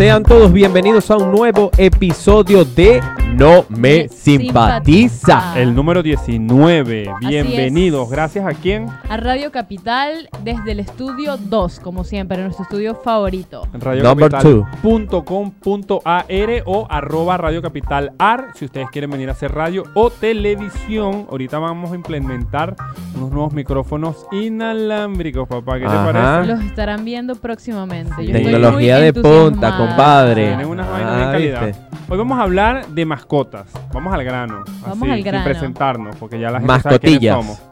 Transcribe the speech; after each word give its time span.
sean 0.00 0.22
todos 0.22 0.50
bienvenidos 0.50 1.10
a 1.10 1.18
un 1.18 1.30
nuevo 1.30 1.70
episodio 1.76 2.64
de 2.64 3.02
No 3.34 3.66
Me 3.68 4.08
Simpatiza. 4.08 5.60
El 5.60 5.74
número 5.74 6.02
19. 6.02 7.10
Así 7.10 7.26
Bienvenidos. 7.26 8.08
Gracias 8.08 8.46
a 8.46 8.54
quién? 8.54 8.86
A 9.10 9.18
Radio 9.18 9.52
Capital 9.52 10.30
desde 10.42 10.72
el 10.72 10.80
estudio 10.80 11.36
2, 11.36 11.80
como 11.80 12.04
siempre, 12.04 12.42
nuestro 12.42 12.62
estudio 12.62 12.94
favorito. 12.94 13.68
Two. 13.72 13.78
radiocapital.com.ar 13.78 16.24
o 16.64 16.86
arroba 16.88 17.36
radiocapital.ar 17.36 18.52
si 18.54 18.64
ustedes 18.64 18.86
quieren 18.90 19.10
venir 19.10 19.28
a 19.28 19.32
hacer 19.32 19.52
radio 19.52 19.84
o 19.92 20.08
televisión. 20.08 21.26
Ahorita 21.30 21.58
vamos 21.58 21.92
a 21.92 21.94
implementar 21.94 22.74
unos 23.16 23.30
nuevos 23.30 23.52
micrófonos 23.52 24.26
inalámbricos, 24.32 25.46
papá. 25.46 25.74
¿Qué 25.74 25.84
te 25.84 25.90
parece? 25.90 26.54
Los 26.54 26.64
estarán 26.64 27.04
viendo 27.04 27.36
próximamente. 27.36 28.14
Sí. 28.16 28.28
Yo 28.28 28.36
estoy 28.36 28.52
Tecnología 28.52 28.96
muy 28.96 29.04
de 29.04 29.12
punta, 29.12 29.30
entusiasmada. 29.30 29.89
Compadre. 29.96 30.46
Tienen 30.46 30.66
unas 30.66 30.88
vainas 30.90 31.16
de 31.16 31.22
Ah, 31.24 31.32
calidad. 31.32 31.66
¿viste? 31.66 31.82
Hoy 32.08 32.18
vamos 32.18 32.38
a 32.38 32.42
hablar 32.42 32.86
de 32.88 33.04
mascotas. 33.04 33.66
Vamos 33.92 34.12
al 34.14 34.24
grano. 34.24 34.64
Vamos 34.82 35.02
así, 35.02 35.10
al 35.12 35.22
grano. 35.22 35.44
Sin 35.44 35.52
presentarnos, 35.52 36.16
porque 36.16 36.40
ya 36.40 36.50
la 36.50 36.60
gente 36.60 36.80
sabe 36.80 36.98
quiénes 36.98 37.20
Mascotillas. 37.22 37.36
somos. 37.36 37.62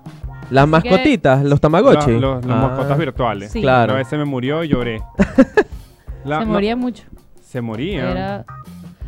Las 0.51 0.67
mascotitas, 0.69 1.45
los 1.45 1.61
tamagotchi. 1.61 2.13
Los, 2.13 2.21
los- 2.21 2.45
los 2.47 2.57
Ah, 2.57 2.61
mascotas 2.69 2.99
virtuales. 2.99 3.51
Sí. 3.53 3.61
Claro. 3.61 3.93
Una 3.93 3.99
vez 3.99 4.09
se 4.09 4.17
me 4.17 4.25
murió 4.25 4.65
y 4.65 4.69
lloré. 4.69 5.03
La- 6.25 6.41
Se 6.41 6.45
no, 6.47 6.53
moría 6.53 6.77
mucho. 6.77 7.05
se 7.43 7.61
moría. 7.61 8.11
Era... 8.11 8.45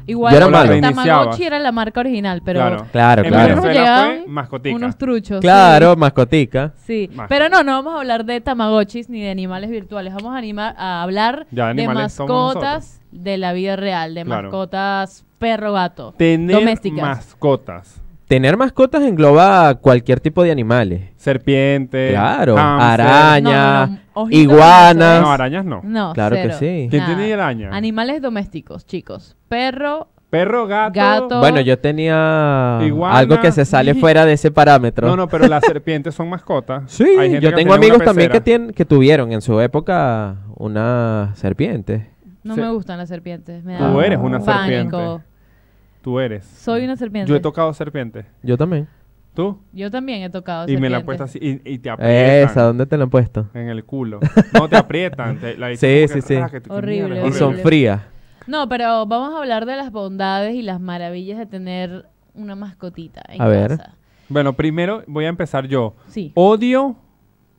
Igual 0.06 0.32
Yo 0.32 0.36
era 0.38 0.48
malo. 0.48 0.80
Tamagotchi 0.80 1.44
era 1.44 1.58
la 1.60 1.70
marca 1.70 2.00
original, 2.00 2.42
pero 2.44 2.58
Claro. 2.60 2.86
Claro, 2.90 3.22
En 3.22 3.28
claro. 3.28 3.48
Venezuela 3.48 3.72
Llegaban 3.80 4.16
fue 4.24 4.28
mascotica. 4.28 4.76
unos 4.76 4.98
truchos. 4.98 5.40
Claro, 5.40 5.94
mascotica. 5.96 6.72
Sí, 6.84 7.10
pero 7.28 7.48
no, 7.48 7.62
no 7.62 7.72
vamos 7.74 7.94
a 7.94 7.98
hablar 8.00 8.24
de 8.24 8.40
Tamagotchis 8.40 9.08
ni 9.08 9.20
de 9.22 9.30
animales 9.30 9.70
virtuales. 9.70 10.12
Vamos 10.14 10.34
a, 10.34 10.38
animar, 10.38 10.74
a 10.78 11.02
hablar 11.02 11.46
Ya 11.52 11.66
de 11.66 11.70
animales 11.70 12.12
somos 12.14 12.54
mascotas 12.56 12.99
de 13.12 13.38
la 13.38 13.52
vida 13.52 13.76
real, 13.76 14.14
de 14.14 14.24
Claro. 14.24 14.42
mascotas 14.48 15.24
perro-gato. 15.38 16.12
Tener 16.16 16.56
domésticas. 16.56 17.00
mascotas. 17.02 18.00
Tener 18.28 18.56
mascotas 18.56 19.02
engloba 19.02 19.74
cualquier 19.76 20.20
tipo 20.20 20.42
de 20.44 20.52
animales. 20.52 21.10
Serpiente. 21.16 22.10
Claro, 22.10 22.56
hámster. 22.56 23.00
araña, 23.06 23.86
No, 23.86 23.92
no, 23.92 23.98
ojitos 24.14 24.40
iguanas. 24.42 25.20
No, 25.22 25.30
arañas 25.32 25.64
no. 25.64 25.80
No, 25.82 26.12
Claro 26.12 26.36
que 26.36 26.42
cero. 26.42 26.54
sí. 26.60 26.86
¿Quién 26.90 27.02
Nada. 27.02 27.16
tiene 27.16 27.34
araña? 27.34 27.70
Animales 27.72 28.22
domésticos, 28.22 28.86
chicos. 28.86 29.36
Perro, 29.48 30.08
Perro, 30.30 30.68
gato. 30.68 30.92
Gato. 30.94 31.38
Bueno, 31.40 31.60
yo 31.60 31.76
tenía 31.80 32.78
Iguana. 32.84 33.18
algo 33.18 33.40
que 33.40 33.50
se 33.50 33.64
sale 33.64 33.94
fuera 33.96 34.24
de 34.24 34.34
ese 34.34 34.52
parámetro. 34.52 35.08
No, 35.08 35.16
no, 35.16 35.26
pero 35.26 35.48
las 35.48 35.64
serpientes 35.64 36.14
son 36.14 36.28
mascotas. 36.28 36.84
Sí, 36.86 37.02
Hay 37.18 37.30
gente 37.32 37.40
yo 37.40 37.50
que 37.50 37.56
tengo 37.56 37.56
tiene 37.56 37.64
una 37.72 37.74
amigos 37.74 38.04
también 38.04 38.28
que, 38.30 38.40
pecera. 38.40 38.44
tienen, 38.44 38.70
que 38.72 38.84
tuvieron 38.84 39.32
en 39.32 39.40
su 39.40 39.60
época 39.60 40.36
una 40.54 41.32
serpiente. 41.34 42.10
No 42.42 42.54
Sí. 42.54 42.60
me 42.60 42.70
gustan 42.72 42.98
las 42.98 43.08
serpientes. 43.08 43.64
Me 43.64 43.76
Tú 43.78 43.84
da 43.84 44.06
eres 44.06 44.18
una 44.18 44.38
pánico. 44.40 44.98
serpiente. 44.98 45.24
Tú 46.02 46.18
eres. 46.20 46.44
Soy 46.44 46.84
una 46.84 46.96
serpiente. 46.96 47.28
Yo 47.28 47.36
he 47.36 47.40
tocado 47.40 47.72
serpiente. 47.74 48.26
Yo 48.42 48.56
también. 48.56 48.88
¿Tú? 49.34 49.60
Yo 49.72 49.90
también 49.90 50.22
he 50.22 50.30
tocado 50.30 50.66
Y 50.68 50.76
me 50.76 50.88
la 50.90 50.96
he 50.98 51.00
serpiente. 51.00 51.04
puesto 51.04 51.24
así 51.24 51.38
y, 51.40 51.74
y 51.74 51.78
te 51.78 51.90
aprietan. 51.90 52.50
Esa, 52.50 52.62
¿dónde 52.64 52.86
te 52.86 52.96
la 52.96 53.04
han 53.04 53.10
puesto? 53.10 53.48
En 53.54 53.68
el 53.68 53.84
culo. 53.84 54.18
No, 54.54 54.68
te 54.68 54.76
aprietan. 54.76 55.38
te- 55.38 55.56
la- 55.56 55.68
Sí, 55.76 56.06
sí, 56.08 56.20
sí. 56.20 56.34
"Ah, 56.36 56.48
que 56.50 56.60
tú- 56.60 56.72
Horrible, 56.72 57.26
Y 57.26 57.32
son 57.32 57.48
horrible. 57.48 57.62
frías. 57.62 58.00
No, 58.46 58.68
pero 58.68 59.06
vamos 59.06 59.34
a 59.34 59.38
hablar 59.38 59.66
de 59.66 59.76
las 59.76 59.92
bondades 59.92 60.54
y 60.54 60.62
las 60.62 60.80
maravillas 60.80 61.38
de 61.38 61.46
tener 61.46 62.06
una 62.34 62.56
mascotita 62.56 63.22
en 63.28 63.40
A 63.40 63.46
ver. 63.46 63.68
casa. 63.76 63.94
Bueno, 64.28 64.54
primero 64.54 65.02
voy 65.06 65.26
a 65.26 65.28
empezar 65.28 65.66
yo. 65.68 65.94
Sí. 66.08 66.32
Odio, 66.34 66.96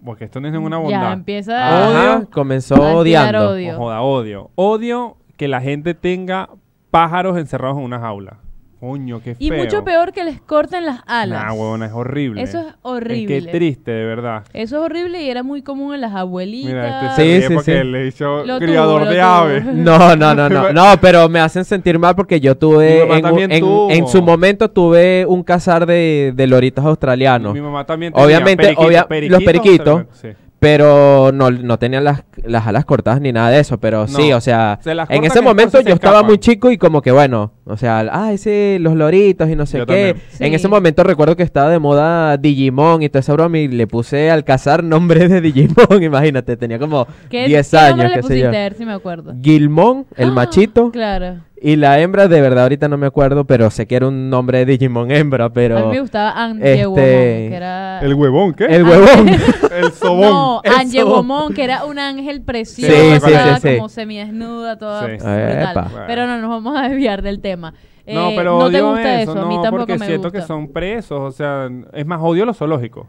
porque 0.03 0.25
esto 0.25 0.39
no 0.39 0.47
es 0.47 0.53
ninguna 0.53 0.77
bondad. 0.77 1.01
Ya 1.01 1.13
empieza 1.13 1.87
Odio. 1.87 1.99
Ajá, 1.99 2.25
comenzó 2.31 2.75
a 2.75 2.93
odiando. 2.95 3.49
odio. 3.51 3.73
No 3.73 3.77
joda, 3.79 4.01
odio. 4.01 4.51
Odio 4.55 5.17
que 5.37 5.47
la 5.47 5.61
gente 5.61 5.93
tenga 5.93 6.49
pájaros 6.89 7.37
encerrados 7.37 7.77
en 7.77 7.83
una 7.83 7.99
jaula. 7.99 8.37
Coño, 8.81 9.19
qué 9.23 9.35
feo. 9.35 9.47
Y 9.47 9.51
mucho 9.51 9.83
peor 9.83 10.11
que 10.11 10.23
les 10.23 10.41
corten 10.41 10.87
las 10.87 11.01
alas. 11.05 11.43
Nah, 11.45 11.53
huevona, 11.53 11.85
es 11.85 11.91
horrible. 11.93 12.41
Eso 12.41 12.59
es 12.61 12.65
Es 12.65 12.73
horrible. 12.81 13.41
que 13.45 13.51
triste, 13.51 13.91
de 13.91 14.05
verdad. 14.05 14.43
Eso 14.53 14.77
es 14.77 14.81
horrible 14.83 15.21
y 15.21 15.29
era 15.29 15.43
muy 15.43 15.61
común 15.61 15.93
en 15.93 16.01
las 16.01 16.15
abuelitas. 16.15 16.73
Mira, 16.73 17.09
este 17.11 17.21
Sí, 17.23 17.41
se 17.43 17.47
sí, 17.47 17.53
porque 17.53 17.77
sí. 17.79 17.83
le 17.87 18.07
hizo 18.07 18.43
Lo 18.43 18.57
criador 18.57 19.03
tuvo, 19.03 19.11
de 19.11 19.21
aves. 19.21 19.63
No, 19.71 20.15
no, 20.15 20.33
no, 20.33 20.49
no. 20.49 20.73
No, 20.73 20.85
pero 20.99 21.29
me 21.29 21.39
hacen 21.39 21.63
sentir 21.63 21.99
mal 21.99 22.15
porque 22.15 22.39
yo 22.39 22.53
Mi 22.53 22.59
tuve. 22.59 22.99
mamá 23.01 23.13
En, 23.13 23.15
un- 23.17 23.21
también 23.29 23.51
en- 23.51 23.59
tuvo. 23.59 23.91
en 23.91 24.07
su 24.07 24.21
momento 24.23 24.67
tuve 24.71 25.27
un 25.27 25.43
cazar 25.43 25.85
de, 25.85 26.33
de 26.35 26.47
loritos 26.47 26.83
australianos. 26.83 27.53
Mi 27.53 27.61
mamá 27.61 27.85
también 27.85 28.11
tenía 28.11 28.25
Obviamente, 28.25 28.63
periquitos, 28.63 28.85
obvia- 28.87 29.01
los 29.01 29.07
periquitos, 29.43 29.45
periquitos. 29.45 30.05
sí. 30.19 30.29
Pero 30.61 31.31
no, 31.33 31.49
no 31.49 31.79
tenían 31.79 32.03
las, 32.03 32.23
las 32.43 32.67
alas 32.67 32.85
cortadas 32.85 33.19
ni 33.19 33.31
nada 33.31 33.49
de 33.49 33.59
eso. 33.59 33.79
Pero 33.79 34.07
sí, 34.07 34.29
No. 34.29 34.37
o 34.37 34.41
sea, 34.41 34.77
Se 34.83 34.91
en 34.91 35.23
ese 35.23 35.41
momento 35.41 35.81
yo 35.81 35.95
estaba 35.95 36.17
escapan. 36.17 36.25
muy 36.27 36.37
chico 36.37 36.69
y 36.69 36.77
como 36.77 37.01
que 37.01 37.11
bueno, 37.11 37.51
o 37.65 37.77
sea, 37.77 38.07
ah, 38.11 38.31
ese, 38.31 38.77
los 38.79 38.93
loritos 38.95 39.49
y 39.49 39.55
no 39.55 39.65
sé 39.65 39.79
Yo 39.79 39.87
qué. 39.87 40.09
En 40.09 40.49
Sí. 40.49 40.53
ese 40.55 40.67
momento 40.67 41.03
recuerdo 41.03 41.35
que 41.35 41.41
estaba 41.41 41.67
de 41.71 41.79
moda 41.79 42.37
Digimon 42.37 43.01
y 43.01 43.09
toda 43.09 43.21
esa 43.21 43.33
broma 43.33 43.57
y 43.57 43.69
le 43.69 43.87
puse 43.87 44.29
al 44.29 44.43
cazar 44.43 44.83
nombre 44.83 45.27
de 45.27 45.41
Digimon, 45.41 45.73
imagínate, 46.03 46.55
tenía 46.57 46.77
como 46.77 47.07
¿Qué, 47.31 47.47
10 47.47 47.71
qué 47.71 47.77
nombre 47.77 48.03
años, 48.05 48.15
le 48.17 48.21
qué 48.21 48.27
sé 48.27 48.39
yo. 48.41 48.51
ver 48.51 48.73
si 48.75 48.85
me 48.85 48.93
acuerdo. 48.93 49.33
Gilmon, 49.41 50.05
el 50.15 50.29
Ah, 50.29 50.33
machito, 50.33 50.91
Claro. 50.91 51.37
Y 51.61 51.75
la 51.75 51.99
hembra, 51.99 52.27
de 52.27 52.41
verdad 52.41 52.63
ahorita 52.63 52.87
no 52.87 52.97
me 52.97 53.05
acuerdo, 53.07 53.45
pero 53.45 53.69
sé 53.69 53.85
que 53.85 53.95
era 53.95 54.07
un 54.07 54.29
nombre 54.29 54.57
de 54.59 54.65
Digimon 54.65 55.11
hembra, 55.11 55.49
pero... 55.49 55.77
a 55.77 55.81
mí 55.83 55.91
me 55.91 56.01
gustaba 56.01 56.29
este, 56.51 56.71
Angewomon, 56.71 56.95
que 56.97 57.53
era... 57.55 57.99
El 58.01 58.13
huevón, 58.15 58.53
¿qué? 58.53 58.65
El 58.65 58.83
huevón. 58.83 59.29
El 59.71 59.91
sobón. 59.93 60.21
No. 60.29 60.61
Angewomon, 60.79 61.53
que 61.53 61.63
era 61.63 61.85
un 61.85 61.99
ángel 61.99 62.41
precioso, 62.41 62.91
Sí, 62.93 63.19
sí, 63.21 63.31
sí, 63.31 63.61
sí. 63.69 63.75
como 63.77 63.89
semidesnuda, 63.89 64.77
toda 64.77 65.05
Sí. 65.05 65.11
brutal. 65.17 65.91
Pero 66.07 66.27
no 66.27 66.39
nos 66.41 66.49
vamos 66.49 66.77
a 66.77 66.89
desviar 66.89 67.21
del 67.21 67.39
tema. 67.41 67.73
No, 68.07 68.29
Eh, 68.31 68.33
pero 68.35 68.57
no 68.59 68.69
te 68.71 68.81
gusta 68.81 69.21
eso, 69.21 69.31
eso, 69.33 69.41
a 69.41 69.45
mí 69.45 69.55
no, 69.57 69.61
tampoco 69.61 69.81
porque 69.85 69.99
me 69.99 70.05
siento 70.07 70.29
gusta. 70.29 70.39
que 70.39 70.45
son 70.45 70.73
presos, 70.73 71.19
o 71.21 71.31
sea, 71.31 71.69
es 71.93 72.05
más 72.05 72.19
odio 72.21 72.45
los 72.45 72.57
zoológicos. 72.57 73.05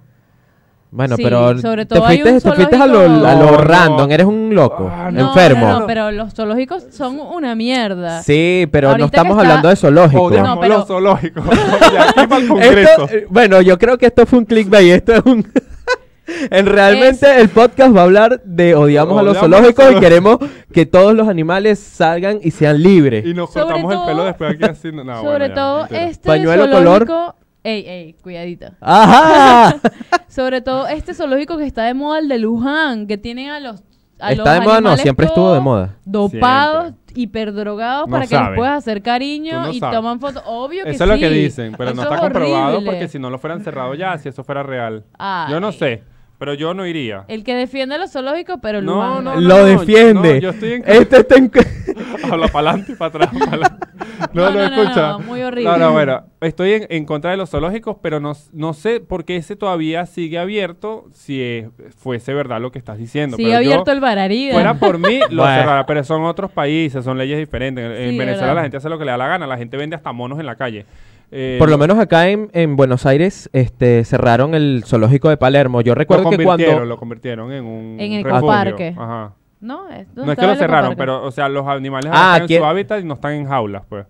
Bueno, 0.95 1.17
Sí, 1.17 1.23
pero 1.25 1.59
sobre 1.59 1.87
te 1.87 1.95
todo 1.95 2.05
hay 2.07 2.19
fuiste, 2.21 2.33
un 2.35 2.41
te 2.53 2.53
fuiste 2.65 2.77
a 2.77 2.87
lo, 2.87 3.01
a 3.01 3.07
lo 3.09 3.19
No, 3.47 3.51
no. 3.53 3.57
random, 3.57 4.11
eres 4.13 4.27
un 4.27 4.55
loco, 4.55 4.91
Ah, 4.93 5.11
No, 5.11 5.29
enfermo. 5.29 5.67
No, 5.67 5.81
no, 5.81 5.87
pero 5.87 6.11
los 6.11 6.35
zoológicos 6.35 6.85
son 6.91 7.19
una 7.19 7.55
mierda. 7.55 8.23
Sí, 8.23 8.67
pero 8.71 8.89
Ahorita 8.91 8.99
no 9.01 9.07
estamos 9.07 9.31
está- 9.39 9.41
hablando 9.49 9.69
de 9.71 9.77
zoológico. 9.77 10.23
Odiamos 10.25 10.55
No, 10.57 10.61
pero- 10.61 10.77
los 10.77 10.87
zoológicos. 10.87 11.45
y 11.93 11.97
aquí 11.97 12.27
para 12.29 12.67
el 12.67 12.79
Esto, 12.79 13.09
eh, 13.11 13.27
bueno, 13.31 13.63
yo 13.63 13.79
creo 13.79 13.97
que 13.97 14.05
esto 14.05 14.27
fue 14.27 14.41
un 14.41 14.45
clickbait, 14.45 14.91
esto 14.93 15.15
es 15.15 15.23
un... 15.25 15.51
en 16.51 16.67
realmente 16.67 17.41
el 17.41 17.49
podcast 17.49 17.97
va 17.97 18.01
a 18.01 18.05
hablar 18.05 18.43
de 18.45 18.75
odiamos 18.75 19.19
a 19.19 19.23
los 19.23 19.39
zoológicos 19.39 19.93
y 19.93 19.95
queremos 19.99 20.37
que 20.75 20.85
todos 20.85 21.15
los 21.15 21.27
animales 21.27 21.79
salgan 21.79 22.39
y 22.43 22.51
sean 22.51 22.83
libres. 22.83 23.25
Y 23.25 23.33
nos 23.33 23.51
Sobre 23.51 23.65
cortamos 23.81 23.95
el 23.95 24.01
pelo 24.05 24.25
después 24.25 24.51
aquí 24.55 24.65
así. 24.65 24.93
No, 24.93 25.05
Sobre 25.17 25.23
bueno, 25.31 25.47
ya, 25.47 25.55
todo 25.55 25.79
mentira. 25.79 26.05
este 26.05 26.27
Pañuelo 26.29 26.71
color. 26.71 27.35
Ey, 27.65 27.85
ey, 27.87 28.13
cuidadito. 28.23 28.67
¡Ajá! 28.81 29.77
Sobre 30.29 30.61
todo 30.63 30.89
este 30.89 31.15
zoológico 31.15 31.57
que 31.59 31.65
está 31.67 31.85
de 31.85 31.95
moda, 31.95 32.19
el 32.19 32.29
de 32.29 32.39
Luján, 32.39 33.07
que 33.07 33.19
tienen 33.19 33.51
a 33.51 33.61
los 33.61 33.83
a 34.19 34.31
los 34.31 34.39
Está 34.39 34.55
de 34.55 34.61
moda, 34.61 34.73
no, 34.75 34.79
animales 34.79 35.03
siempre 35.03 35.27
estuvo 35.27 35.47
de 35.49 35.59
todos 35.59 35.63
moda. 35.65 35.97
Dopados, 36.05 36.93
hiperdrogados 37.15 38.07
No 38.07 38.13
para 38.13 38.27
que 38.27 38.35
sabe. 38.37 38.51
les 38.51 38.57
puedas 38.57 38.79
hacer 38.79 39.03
cariño 39.03 39.63
no 39.63 39.71
y 39.73 39.81
sabes. 39.81 39.97
toman 39.99 40.21
fotos. 40.21 40.43
Obvio 40.47 40.85
que 40.85 40.91
Eso 40.91 41.05
es 41.05 41.11
lo 41.11 41.17
que 41.19 41.29
sí. 41.29 41.35
dicen, 41.35 41.75
pero 41.77 41.91
no 41.93 42.03
Eso 42.03 42.13
está 42.13 42.15
es 42.15 42.21
comprobado 42.21 42.77
horrible. 42.77 42.87
porque 42.93 43.09
si 43.09 43.19
no 43.19 43.31
lo 43.31 43.39
fueran 43.39 43.63
cerrado 43.65 43.95
ya, 43.95 44.17
si 44.19 44.29
eso 44.29 44.45
fuera 44.45 44.63
real. 44.63 45.05
Yo 45.51 45.59
no 45.59 45.69
Ay. 45.69 45.73
sé, 45.73 46.03
pero 46.39 46.55
yo 46.55 46.73
no 46.73 46.87
iría. 46.87 47.25
El 47.27 47.43
que 47.43 47.55
defiende 47.57 47.97
a 47.97 47.99
los 47.99 48.13
zoológicos, 48.13 48.59
pero 48.63 48.81
No, 48.81 48.95
Luján 48.95 49.25
no, 49.25 49.35
no. 49.35 49.41
no. 49.41 49.41
Lo 49.41 49.65
defiende. 49.65 50.35
no, 50.35 50.41
yo 50.41 50.51
estoy 50.51 50.73
en- 50.75 50.85
Este 50.87 51.17
está 51.19 51.37
en... 51.37 51.51
Habla 52.31 52.47
para 52.49 52.71
adelante 52.71 52.93
y 52.93 52.95
para 52.95 53.09
atrás. 53.09 53.31
pa'. 53.33 53.79
No, 54.33 54.45
No, 54.45 54.51
no, 54.51 54.53
no, 54.53 54.71
no, 54.71 54.83
escucha. 54.83 55.19
Horrible. 55.53 55.71
No, 55.71 55.79
no, 55.79 55.93
bueno, 55.93 56.23
estoy 56.41 56.73
en, 56.73 56.87
en 56.89 57.05
contra 57.05 57.31
de 57.31 57.37
los 57.37 57.51
zoológicos, 57.51 57.97
pero 58.03 58.19
no, 58.21 58.33
no 58.53 58.73
sé 58.75 59.01
por 59.01 59.25
qué 59.25 59.37
ese 59.37 59.55
todavía 59.57 60.07
sigue 60.07 60.39
abierto 60.39 61.05
si 61.13 61.65
fuese 61.97 62.35
verdad 62.35 62.61
lo 62.61 62.73
que 62.73 62.79
estás 62.79 62.99
diciendo. 62.99 63.37
Sigue 63.37 63.51
pero 63.51 63.63
yo, 63.63 63.71
abierto 63.73 63.93
el 63.93 64.01
Bararida. 64.01 64.53
Fuera 64.55 64.75
por 64.75 64.99
mí, 64.99 65.21
lo 65.31 65.43
Bueno. 65.43 65.59
cerrara, 65.61 65.87
pero 65.87 66.03
son 66.05 66.25
otros 66.25 66.51
países, 66.51 67.05
son 67.05 67.17
leyes 67.19 67.39
diferentes. 67.39 67.85
En, 67.85 68.19
Venezuela 68.19 68.41
verdad. 68.49 68.55
la 68.57 68.63
gente 68.63 68.77
hace 68.79 68.89
lo 68.89 68.99
que 68.99 69.05
le 69.05 69.11
da 69.13 69.17
la 69.17 69.29
gana, 69.29 69.47
la 69.47 69.57
gente 69.59 69.77
vende 69.77 69.95
hasta 69.97 70.13
monos 70.13 70.41
en 70.41 70.47
la 70.47 70.57
calle. 70.57 70.87
Eh, 71.35 71.57
Por 71.59 71.71
lo 71.71 71.79
menos 71.79 71.99
acá 71.99 72.29
en, 72.29 72.51
en 72.53 72.77
Buenos 72.77 73.07
Aires 73.07 73.49
este, 73.55 74.05
cerraron 74.05 74.55
el 74.55 74.83
zoológico 74.87 75.31
de 75.31 75.39
Palermo. 75.39 75.81
Yo 75.81 75.93
lo 75.93 75.99
recuerdo 75.99 76.29
que 76.29 76.37
cuando... 76.45 76.85
lo 76.85 76.99
convirtieron 76.99 77.51
en 77.53 77.65
un 77.65 77.97
En 77.99 78.13
el 78.13 78.23
refugio. 78.25 78.39
ecoparque. 78.49 78.95
Ajá. 78.99 79.33
No, 79.59 79.89
es, 79.89 80.09
No 80.15 80.31
es 80.31 80.39
que 80.39 80.47
lo 80.47 80.55
cerraron, 80.57 80.95
pero, 80.97 81.23
o 81.25 81.31
sea, 81.31 81.49
los 81.49 81.67
animales 81.67 82.11
Ah, 82.13 82.33
están 82.33 82.41
en 82.43 82.47
¿quién- 82.49 82.61
su 82.61 82.67
hábitat 82.67 83.01
y 83.01 83.05
no 83.05 83.15
están 83.15 83.33
en 83.33 83.47
jaulas, 83.47 83.83
pues. 83.89 84.05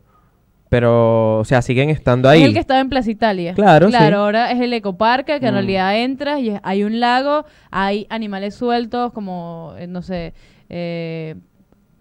Pero, 0.72 1.38
o 1.40 1.44
sea, 1.44 1.60
siguen 1.60 1.90
estando 1.90 2.30
Es 2.30 2.36
ahí. 2.38 2.44
el 2.44 2.54
que 2.54 2.58
estaba 2.58 2.80
en 2.80 2.88
Plaza 2.88 3.10
Italia. 3.10 3.52
Claro, 3.52 3.88
sí. 3.88 3.92
Claro, 3.92 4.20
ahora 4.20 4.50
es 4.52 4.58
el 4.58 4.72
ecoparque, 4.72 5.38
que 5.38 5.46
en 5.46 5.52
Mm. 5.52 5.56
realidad 5.58 5.98
entras 5.98 6.40
y 6.40 6.48
es- 6.48 6.60
hay 6.62 6.82
un 6.82 6.98
lago, 6.98 7.44
hay 7.70 8.06
animales 8.08 8.54
sueltos 8.54 9.12
como, 9.12 9.74
eh, 9.78 9.86
no 9.86 10.00
sé, 10.00 10.32
eh, 10.70 11.34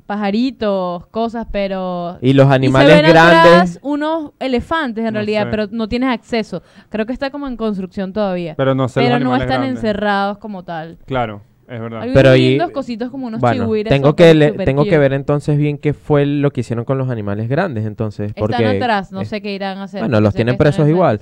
pajaritos, 0.05 1.05
cosas, 1.07 1.47
pero... 1.51 2.17
Y 2.21 2.31
los 2.33 2.45
y 2.45 2.49
se 2.49 2.55
animales 2.55 3.01
ven 3.01 3.11
grandes... 3.11 3.39
atrás 3.51 3.79
unos 3.81 4.31
elefantes 4.39 5.01
en 5.05 5.13
No 5.13 5.17
realidad, 5.19 5.43
sé. 5.43 5.49
pero 5.51 5.67
no 5.71 5.87
tienes 5.89 6.09
acceso. 6.09 6.63
Creo 6.89 7.05
que 7.05 7.13
está 7.13 7.29
como 7.29 7.47
en 7.47 7.57
construcción 7.57 8.13
todavía. 8.13 8.55
Pero 8.55 8.73
no 8.73 8.87
sé 8.87 9.01
los 9.01 9.07
Pero 9.07 9.19
no 9.19 9.31
animales 9.33 9.41
están 9.43 9.61
grandes. 9.63 9.83
encerrados 9.83 10.37
como 10.37 10.63
tal. 10.63 10.97
Claro. 11.05 11.41
Es 11.71 11.79
verdad. 11.79 12.01
Hay 12.01 12.11
Pero 12.13 12.29
ahí- 12.31 12.59
cositos 12.73 13.09
como 13.09 13.27
unos 13.27 13.39
Bueno, 13.39 13.63
chihuires. 13.63 13.89
tengo 13.89 14.15
que, 14.15 14.33
le- 14.33 14.51
tengo 14.51 14.83
que 14.83 14.97
ver 14.97 15.13
entonces 15.13 15.57
bien 15.57 15.77
qué 15.77 15.93
fue 15.93 16.25
lo 16.25 16.51
que 16.51 16.61
hicieron 16.61 16.83
con 16.83 16.97
los 16.97 17.09
animales 17.09 17.47
grandes, 17.47 17.85
entonces. 17.85 18.33
Porque 18.35 18.55
Están 18.55 18.75
atrás, 18.75 19.11
no 19.11 19.23
sé 19.23 19.41
qué 19.41 19.53
irán 19.53 19.77
a 19.77 19.83
hacer. 19.83 20.01
bueno, 20.01 20.19
los 20.19 20.33
tienen 20.33 20.57
presos 20.57 20.87
igual. 20.89 21.19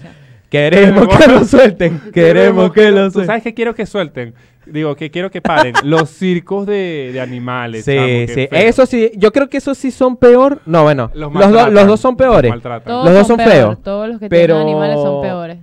Queremos 0.49 1.07
que 1.07 1.27
lo 1.31 1.45
suelten. 1.45 2.01
Queremos 2.11 2.71
que 2.71 2.89
lo 2.89 3.05
¿Tú 3.05 3.11
suelten. 3.11 3.27
sabes 3.27 3.43
qué 3.43 3.53
quiero 3.53 3.75
que 3.75 3.85
suelten? 3.85 4.33
Digo, 4.65 4.95
que 4.95 5.09
quiero 5.11 5.29
que 5.31 5.41
paren. 5.41 5.73
Los 5.83 6.09
circos 6.09 6.65
de, 6.67 7.11
de 7.13 7.21
animales. 7.21 7.85
Sí, 7.85 7.95
chamo, 7.95 8.07
sí. 8.27 8.47
feo. 8.47 8.47
Eso 8.51 8.85
sí, 8.85 9.11
yo 9.15 9.31
creo 9.31 9.49
que 9.49 9.57
esos 9.57 9.77
sí 9.77 9.91
son 9.91 10.17
peor. 10.17 10.61
No, 10.65 10.83
bueno, 10.83 11.09
Los 11.13 11.31
los, 11.33 11.71
los 11.71 11.87
dos 11.87 11.99
son 11.99 12.15
peores. 12.17 12.51
los 12.51 13.13
dos 13.13 13.27
son 13.27 13.37
peor, 13.37 13.49
feos, 13.51 13.83
Todos 13.83 14.07
los 14.09 14.19
que 14.19 14.27
pero- 14.29 14.55
tienen 14.55 14.67
animales 14.73 14.95
son 14.99 15.21
peores. 15.21 15.57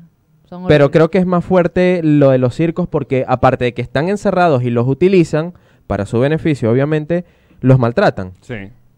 Son 0.48 0.66
Pero 0.66 0.90
creo 0.90 1.10
que 1.10 1.18
es 1.18 1.26
más 1.26 1.44
fuerte 1.44 2.00
lo 2.02 2.30
de 2.30 2.38
los 2.38 2.54
circos 2.54 2.88
porque 2.88 3.24
aparte 3.26 3.64
de 3.64 3.74
que 3.74 3.82
están 3.82 4.08
encerrados 4.08 4.62
y 4.62 4.70
los 4.70 4.86
utilizan 4.88 5.54
para 5.86 6.06
su 6.06 6.18
beneficio, 6.20 6.70
obviamente, 6.70 7.24
los 7.60 7.78
maltratan. 7.78 8.32
Sí. 8.40 8.54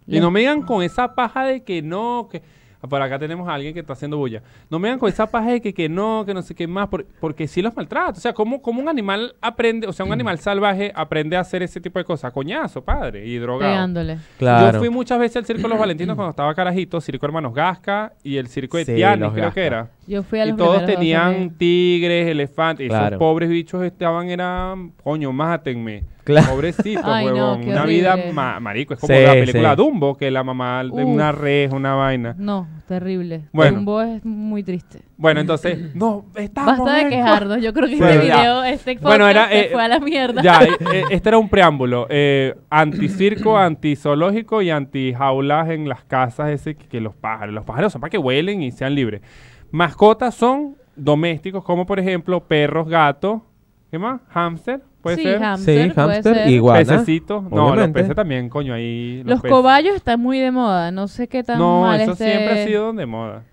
Y 0.06 0.20
no 0.20 0.30
me 0.30 0.40
digan 0.40 0.62
con 0.62 0.82
esa 0.82 1.14
paja 1.14 1.44
de 1.44 1.62
que 1.64 1.82
no, 1.82 2.28
que... 2.32 2.42
ah, 2.82 2.86
Por 2.88 3.00
acá 3.02 3.18
tenemos 3.18 3.46
a 3.48 3.54
alguien 3.54 3.74
que 3.74 3.80
está 3.80 3.92
haciendo 3.92 4.16
bulla. 4.16 4.42
No 4.70 4.78
me 4.78 4.88
digan 4.88 4.98
con 4.98 5.08
esa 5.10 5.26
paja 5.26 5.50
de 5.50 5.60
que, 5.60 5.74
que 5.74 5.88
no, 5.90 6.24
que 6.24 6.32
no 6.32 6.40
sé 6.42 6.54
qué 6.54 6.66
más, 6.66 6.88
por- 6.88 7.04
porque 7.20 7.46
sí 7.46 7.60
los 7.60 7.76
maltrata. 7.76 8.12
O 8.12 8.20
sea, 8.20 8.32
¿cómo, 8.32 8.62
cómo 8.62 8.80
un 8.80 8.88
animal 8.88 9.34
aprende, 9.42 9.86
o 9.86 9.92
sea, 9.92 10.06
un 10.06 10.12
animal 10.12 10.38
salvaje 10.38 10.92
aprende 10.94 11.36
a 11.36 11.40
hacer 11.40 11.62
ese 11.62 11.78
tipo 11.80 11.98
de 11.98 12.06
cosas? 12.06 12.32
Coñazo, 12.32 12.82
padre, 12.82 13.26
y 13.26 13.36
drogado. 13.36 13.70
Pegándole. 13.72 14.18
Claro. 14.38 14.72
Yo 14.72 14.78
fui 14.78 14.88
muchas 14.90 15.18
veces 15.18 15.36
al 15.36 15.44
Circo 15.44 15.62
de 15.62 15.68
los 15.68 15.78
Valentinos 15.78 16.14
cuando 16.16 16.30
estaba 16.30 16.54
carajito, 16.54 17.00
Circo 17.02 17.26
Hermanos 17.26 17.52
Gasca 17.54 18.12
y 18.22 18.36
el 18.38 18.48
Circo 18.48 18.78
de 18.78 18.84
Sí, 18.86 18.94
Tiani, 18.94 19.20
los 19.20 19.32
creo 19.32 19.44
Gasca. 19.46 19.54
que 19.60 19.66
era. 19.66 19.90
Yo 20.08 20.22
fui 20.22 20.40
a 20.40 20.46
Y 20.46 20.52
todos 20.54 20.84
tenían 20.86 21.50
tigres, 21.50 22.26
elefantes. 22.28 22.84
Y 22.84 22.86
esos 22.86 22.98
Claro. 22.98 23.18
pobres 23.18 23.50
bichos 23.50 23.84
estaban, 23.84 24.30
eran, 24.30 24.90
coño, 25.04 25.32
mátenme. 25.32 26.04
Claro. 26.24 26.60
Ay, 27.04 27.26
no, 27.26 27.32
huevón. 27.32 27.68
Una 27.68 27.86
vida 27.86 28.16
ma- 28.34 28.60
marico. 28.60 28.92
Es 28.94 29.00
como 29.00 29.14
Sí, 29.14 29.22
la 29.22 29.32
película 29.32 29.70
sí. 29.70 29.76
Dumbo, 29.76 30.14
que 30.14 30.30
la 30.30 30.44
mamá 30.44 30.84
de 30.84 31.04
una 31.04 31.32
res, 31.32 31.72
una 31.72 31.94
vaina. 31.94 32.34
No, 32.38 32.66
terrible. 32.86 33.44
Bueno. 33.50 33.76
Dumbo 33.76 34.02
es 34.02 34.22
muy 34.26 34.62
triste. 34.62 35.00
Bueno, 35.16 35.40
entonces, 35.40 35.94
no, 35.94 36.26
estamos 36.36 36.78
Basta 36.78 37.04
de 37.04 37.08
quejarnos. 37.10 37.62
Yo 37.62 37.72
creo 37.72 37.88
que 37.88 37.96
Bueno, 37.96 38.12
este 38.12 38.26
ya. 38.28 38.36
video, 38.36 38.64
este 38.64 38.94
podcast 38.96 39.06
Bueno, 39.06 39.28
era, 39.28 39.48
se 39.48 39.60
eh, 39.60 39.68
fue 39.72 39.82
a 39.82 39.88
la 39.88 40.00
mierda. 40.00 40.42
Ya, 40.42 40.62
eh, 40.64 40.68
eh, 40.92 41.02
este 41.10 41.28
era 41.30 41.38
un 41.38 41.48
preámbulo. 41.48 42.06
Eh, 42.10 42.54
anticirco, 42.68 43.56
antizoológico 43.58 44.60
y 44.60 44.68
antijaulas 44.70 45.70
en 45.70 45.88
las 45.88 46.04
casas 46.04 46.50
ese 46.50 46.74
que, 46.74 46.86
que 46.88 47.00
los 47.00 47.14
pájaros. 47.14 47.54
Los 47.54 47.64
pájaros 47.64 47.90
son 47.92 48.00
para 48.02 48.10
que 48.10 48.18
huelen 48.18 48.62
y 48.62 48.70
sean 48.70 48.94
libres. 48.94 49.22
Mascotas 49.70 50.34
son 50.34 50.76
domésticos, 50.96 51.62
como 51.64 51.86
por 51.86 51.98
ejemplo 51.98 52.40
perros, 52.40 52.88
gatos. 52.88 53.42
¿Qué 53.90 53.98
más? 53.98 54.20
Hámster, 54.28 54.80
puede 55.02 55.16
sí, 55.16 55.22
ser. 55.22 55.38
hámster, 55.40 55.74
Sí, 55.88 55.94
puede 55.94 56.06
hámster, 56.14 56.34
ser. 56.34 56.48
iguana. 56.50 56.78
Pececitos. 56.80 57.42
No, 57.50 57.74
los 57.74 57.88
peces 57.88 58.14
también, 58.14 58.48
coño, 58.48 58.74
ahí. 58.74 59.22
Los 59.24 59.40
cobayos 59.42 59.94
están 59.96 60.20
muy 60.20 60.38
de 60.38 60.50
moda. 60.50 60.90
No 60.90 61.08
sé 61.08 61.26
qué 61.28 61.42
tan 61.42 61.58
No, 61.58 61.82
mal 61.82 62.00
eso 62.00 62.12
esté, 62.12 62.24
siempre 62.32 62.62
ha 62.62 62.66
sido 62.66 62.92
de 62.92 63.06
moda. 63.06 63.44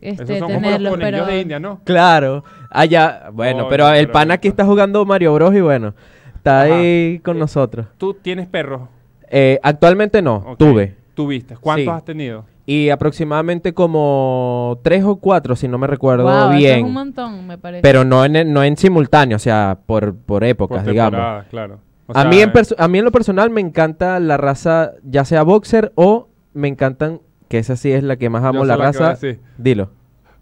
este, 0.00 0.22
Esos 0.24 0.38
son 0.38 0.52
como 0.52 0.70
los 0.78 0.96
pero 0.98 1.26
de 1.26 1.40
India, 1.40 1.60
¿no? 1.60 1.80
Claro. 1.84 2.44
Allá, 2.70 3.30
bueno, 3.32 3.68
pero 3.68 3.88
el 3.90 4.08
pan 4.10 4.30
aquí 4.32 4.48
está 4.48 4.64
jugando 4.64 5.04
Mario 5.04 5.32
Bros. 5.34 5.54
y 5.54 5.60
bueno, 5.60 5.94
está 6.34 6.62
Ajá. 6.64 6.74
ahí 6.76 7.20
con 7.20 7.36
Eh, 7.36 7.40
nosotros. 7.40 7.86
Tú 7.96 8.14
tienes 8.14 8.48
perros. 8.48 8.82
Eh, 9.30 9.58
actualmente 9.62 10.20
no, 10.22 10.56
tuve. 10.58 10.96
Tuviste. 11.14 11.56
¿Cuántos 11.56 11.84
Sí. 11.84 11.90
has 11.90 12.04
tenido? 12.04 12.44
Y 12.66 12.88
aproximadamente 12.88 13.74
como 13.74 14.78
tres 14.82 15.04
o 15.04 15.16
cuatro, 15.16 15.54
si 15.54 15.68
no 15.68 15.76
me 15.76 15.86
recuerdo 15.86 16.24
Wow, 16.24 16.32
eso 16.50 16.56
bien. 16.56 16.78
es 16.78 16.84
un 16.84 16.92
montón, 16.94 17.46
me 17.46 17.58
parece. 17.58 17.82
Pero 17.82 18.04
no 18.04 18.24
en, 18.24 18.52
no 18.52 18.64
en 18.64 18.76
simultáneo, 18.78 19.36
o 19.36 19.40
sea, 19.40 19.78
por, 19.84 20.16
por 20.16 20.44
épocas, 20.44 20.82
Por 20.82 20.90
digamos. 20.92 21.44
claro. 21.50 21.78
O 22.06 22.12
a, 22.12 22.22
sea, 22.22 22.30
mí 22.30 22.40
en 22.40 22.52
a 22.78 22.88
mí 22.88 22.98
en 22.98 23.04
lo 23.04 23.12
personal 23.12 23.50
me 23.50 23.60
encanta 23.60 24.18
la 24.20 24.36
raza, 24.36 24.92
ya 25.02 25.24
sea 25.24 25.42
boxer 25.42 25.92
o 25.94 26.28
me 26.54 26.68
encantan, 26.68 27.20
que 27.48 27.58
esa 27.58 27.76
sí 27.76 27.92
es 27.92 28.02
la 28.02 28.16
que 28.16 28.28
más 28.30 28.44
amo, 28.44 28.64
la 28.64 28.74
que 28.76 28.80
vas 28.82 28.96
a 28.96 29.00
raza. 29.10 29.26
decir. 29.26 29.40
Dilo. 29.58 29.90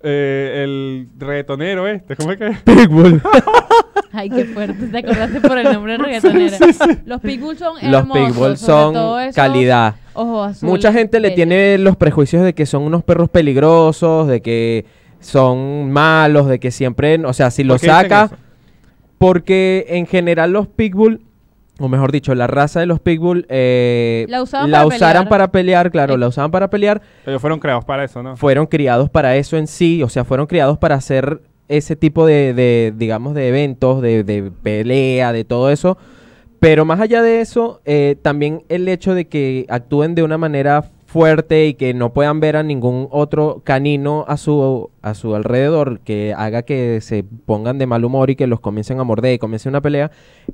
Eh, 0.05 0.63
el 0.65 1.09
reggaetonero 1.19 1.87
este, 1.87 2.17
¿cómo 2.17 2.33
es 2.33 2.39
que 2.39 2.49
es? 2.49 2.61
Pitbull. 2.65 3.23
Ay, 4.13 4.29
qué 4.31 4.45
fuerte. 4.47 4.89
Te 4.89 4.99
acordaste 4.99 5.41
por 5.41 5.57
el 5.59 5.73
nombre 5.73 5.97
reggaetonera. 5.99 6.57
Los 7.07 7.21
pitbull 7.21 7.57
son 7.57 7.75
Los 7.83 8.01
hermosos. 8.03 8.27
pitbull 8.29 8.57
sobre 8.59 8.83
todo 8.93 9.13
son 9.15 9.23
esos 9.23 9.37
calidad. 9.37 9.95
Mucha 10.63 10.93
gente 10.93 11.21
le 11.21 11.31
tiene 11.31 11.79
los 11.79 11.97
prejuicios 11.97 12.43
de 12.45 12.55
que 12.55 12.67
son 12.67 12.83
unos 12.83 13.03
perros 13.03 13.29
peligrosos, 13.31 14.29
de 14.29 14.41
que 14.43 14.85
son 15.21 15.91
malos, 15.93 16.47
de 16.49 16.59
que 16.61 16.71
siempre, 16.71 17.25
o 17.25 17.33
sea, 17.33 17.51
si 17.51 17.65
lo 17.65 17.75
¿Por 17.75 17.81
qué 17.81 17.87
dicen 17.87 18.03
saca, 18.03 18.31
porque 19.19 19.87
en 19.89 20.07
general 20.07 20.53
los 20.53 20.67
pitbull, 20.67 21.23
o 21.79 21.89
mejor 21.89 22.13
dicho, 22.13 22.35
la 22.35 22.47
raza 22.47 22.81
de 22.81 22.87
los 22.87 23.01
pitbull, 23.01 23.47
eh, 23.49 24.27
La 24.29 24.43
usaban 24.43 24.71
para 24.71 24.87
usaran 24.87 25.13
pelear. 25.25 25.29
para 25.29 25.53
pelear, 25.53 25.91
claro, 25.91 26.15
Eh. 26.15 26.19
la 26.19 26.29
usaban 26.29 26.51
para 26.51 26.69
pelear, 26.71 27.01
Ellos 27.27 27.41
fueron 27.41 27.59
creados 27.61 27.85
para 27.85 28.05
eso, 28.05 28.23
¿no? 28.23 28.37
fueron 28.37 28.67
criados 28.67 29.11
para 29.11 29.37
eso 29.37 29.57
en 29.57 29.67
sí, 29.67 30.03
o 30.03 30.09
sea, 30.09 30.25
fueron 30.25 30.47
criados 30.47 30.79
para 30.79 30.97
hacer 30.97 31.41
ese 31.69 31.97
tipo 31.97 32.27
de, 32.27 32.53
de, 32.53 32.93
digamos, 32.97 33.35
de 33.35 33.49
eventos, 33.49 34.03
de, 34.03 34.25
de 34.25 34.51
pelea, 34.63 35.33
de 35.33 35.45
todo 35.45 35.71
eso. 35.71 35.97
Pero 36.63 36.85
más 36.85 37.01
allá 37.01 37.23
de 37.23 37.41
eso, 37.41 37.81
eh, 37.85 38.15
también 38.23 38.63
el 38.69 38.87
hecho 38.87 39.17
de 39.17 39.25
que 39.25 39.67
actúen 39.69 40.15
de 40.15 40.23
una 40.23 40.39
manera 40.39 40.85
fuerte 41.07 41.67
y 41.67 41.75
que 41.75 41.93
no 41.93 42.13
puedan 42.13 42.39
ver 42.39 42.55
a 42.55 42.63
ningún 42.63 43.09
otro 43.11 43.63
canino 43.65 44.25
a 44.29 44.37
su, 44.37 44.89
a 45.03 45.15
su 45.15 45.35
alrededor 45.35 45.99
que 46.05 46.33
haga 46.37 46.63
que 46.63 47.01
se 47.01 47.25
pongan 47.25 47.79
de 47.79 47.89
mal 47.89 48.05
humor 48.05 48.31
y 48.31 48.37
que 48.37 48.47
los 48.47 48.61
comiencen 48.61 49.01
a 49.01 49.03
morder 49.03 49.35
y 49.35 49.39
comience 49.41 49.69
una 49.69 49.81
pelea, 49.81 50.13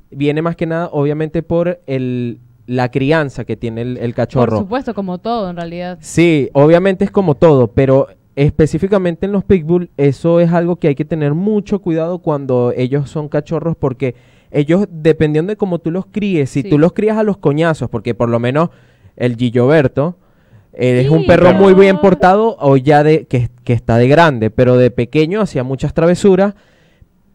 viene 0.09 0.41
más 0.41 0.55
que 0.55 0.65
nada 0.65 0.89
obviamente 0.91 1.43
por 1.43 1.79
el, 1.85 2.39
la 2.65 2.89
crianza 2.89 3.45
que 3.45 3.55
tiene 3.55 3.83
el, 3.83 3.97
el 3.97 4.15
cachorro. 4.15 4.53
Por 4.53 4.63
supuesto, 4.63 4.95
como 4.95 5.19
todo 5.19 5.51
en 5.51 5.57
realidad. 5.57 5.99
Sí, 6.01 6.49
obviamente 6.53 7.05
es 7.05 7.11
como 7.11 7.35
todo, 7.35 7.67
pero 7.67 8.07
específicamente 8.35 9.27
en 9.27 9.31
los 9.31 9.43
pitbull 9.43 9.91
eso 9.95 10.39
es 10.39 10.51
algo 10.51 10.77
que 10.77 10.87
hay 10.87 10.95
que 10.95 11.05
tener 11.05 11.35
mucho 11.35 11.83
cuidado 11.83 12.17
cuando 12.17 12.73
ellos 12.75 13.11
son 13.11 13.29
cachorros 13.29 13.77
porque 13.77 14.15
ellos 14.51 14.87
dependiendo 14.89 15.51
de 15.51 15.57
cómo 15.57 15.79
tú 15.79 15.91
los 15.91 16.05
críes, 16.05 16.49
si 16.49 16.61
Sí. 16.63 16.69
tú 16.69 16.77
los 16.79 16.93
crías 16.93 17.17
a 17.17 17.23
los 17.23 17.37
coñazos, 17.37 17.89
porque 17.89 18.13
por 18.15 18.29
lo 18.29 18.39
menos 18.39 18.69
el 19.15 19.35
Gilloberto 19.35 20.17
eh, 20.73 21.01
es 21.03 21.09
un 21.09 21.25
perro 21.25 21.51
muy 21.53 21.73
bien 21.73 21.97
portado 21.99 22.55
o 22.59 22.77
ya 22.77 23.03
de 23.03 23.25
que, 23.25 23.49
que 23.63 23.73
está 23.73 23.97
de 23.97 24.07
grande, 24.07 24.49
pero 24.49 24.77
de 24.77 24.91
pequeño 24.91 25.41
hacía 25.41 25.63
muchas 25.63 25.93
travesuras 25.93 26.53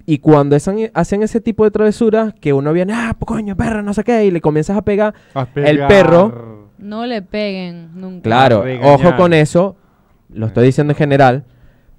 y 0.06 0.18
cuando 0.18 0.54
esan- 0.56 0.90
hacen 0.94 1.22
ese 1.22 1.40
tipo 1.40 1.64
de 1.64 1.70
travesuras 1.70 2.32
que 2.40 2.52
uno 2.52 2.72
viene, 2.72 2.92
ah, 2.94 3.14
coño, 3.18 3.56
perro, 3.56 3.82
no 3.82 3.92
sé 3.94 4.04
qué, 4.04 4.24
y 4.24 4.30
le 4.30 4.40
comienzas 4.40 4.76
a 4.76 4.82
pegar, 4.82 5.14
A 5.34 5.42
El 5.42 5.46
pegar. 5.78 5.88
perro- 5.88 6.68
No 6.78 7.06
le 7.06 7.22
peguen 7.22 7.90
nunca. 8.00 8.22
Claro, 8.22 8.64
ojo 8.82 9.16
con 9.16 9.32
eso, 9.32 9.76
lo 10.30 10.46
estoy 10.46 10.66
diciendo 10.66 10.92
en 10.92 10.96
general, 10.96 11.44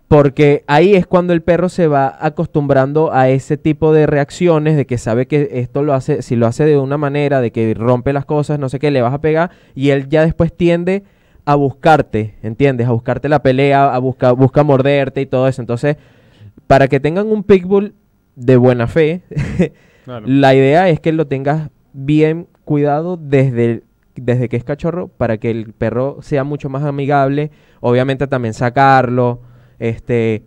porque 0.08 0.64
ahí 0.68 0.94
es 0.94 1.08
cuando 1.08 1.34
el 1.34 1.42
perro 1.42 1.68
se 1.70 1.88
va 1.88 2.16
acostumbrando 2.20 3.12
a 3.12 3.30
ese 3.30 3.58
tipo 3.58 3.92
de 3.92 4.06
reacciones, 4.06 4.78
de 4.78 4.86
que 4.86 4.98
sabe 4.98 5.26
que 5.28 5.50
esto 5.54 5.82
lo 5.82 5.94
hace, 5.94 6.22
si 6.22 6.36
lo 6.36 6.46
hace 6.46 6.66
de 6.66 6.78
una 6.78 6.98
manera, 6.98 7.42
de 7.42 7.52
que 7.52 7.74
rompe 7.74 8.14
las 8.14 8.26
cosas, 8.26 8.60
no 8.60 8.70
sé 8.70 8.80
qué, 8.80 8.92
le 8.92 9.02
vas 9.02 9.14
a 9.14 9.22
pegar, 9.22 9.50
y 9.74 9.90
él 9.90 10.08
ya 10.08 10.24
después 10.24 10.56
tiende 10.56 11.04
a 11.46 11.56
buscarte, 11.56 12.36
¿entiendes? 12.44 12.88
A 12.88 12.92
buscarte 12.92 13.30
la 13.30 13.42
pelea, 13.42 13.94
a 13.94 14.00
buscar, 14.00 14.36
busca 14.36 14.64
morderte 14.64 15.22
y 15.22 15.26
todo 15.26 15.48
eso. 15.48 15.62
Entonces, 15.62 15.98
para 16.68 16.88
que 16.88 17.00
tengan 17.00 17.28
un 17.28 17.44
pitbull 17.44 17.94
de 18.36 18.58
buena 18.58 18.88
fe, 18.88 19.22
Claro. 20.06 20.26
la 20.28 20.54
idea 20.54 20.88
es 20.90 21.00
que 21.00 21.12
lo 21.12 21.26
tengas 21.26 21.72
bien 21.94 22.48
cuidado 22.64 23.18
desde, 23.18 23.82
desde 24.16 24.50
que 24.50 24.56
es 24.58 24.64
cachorro 24.64 25.08
para 25.08 25.38
que 25.38 25.50
el 25.50 25.74
perro 25.74 26.20
sea 26.22 26.44
mucho 26.44 26.70
más 26.70 26.84
amigable. 26.84 27.50
Obviamente 27.80 28.28
también 28.28 28.54
sacarlo, 28.54 29.42
este, 29.80 30.44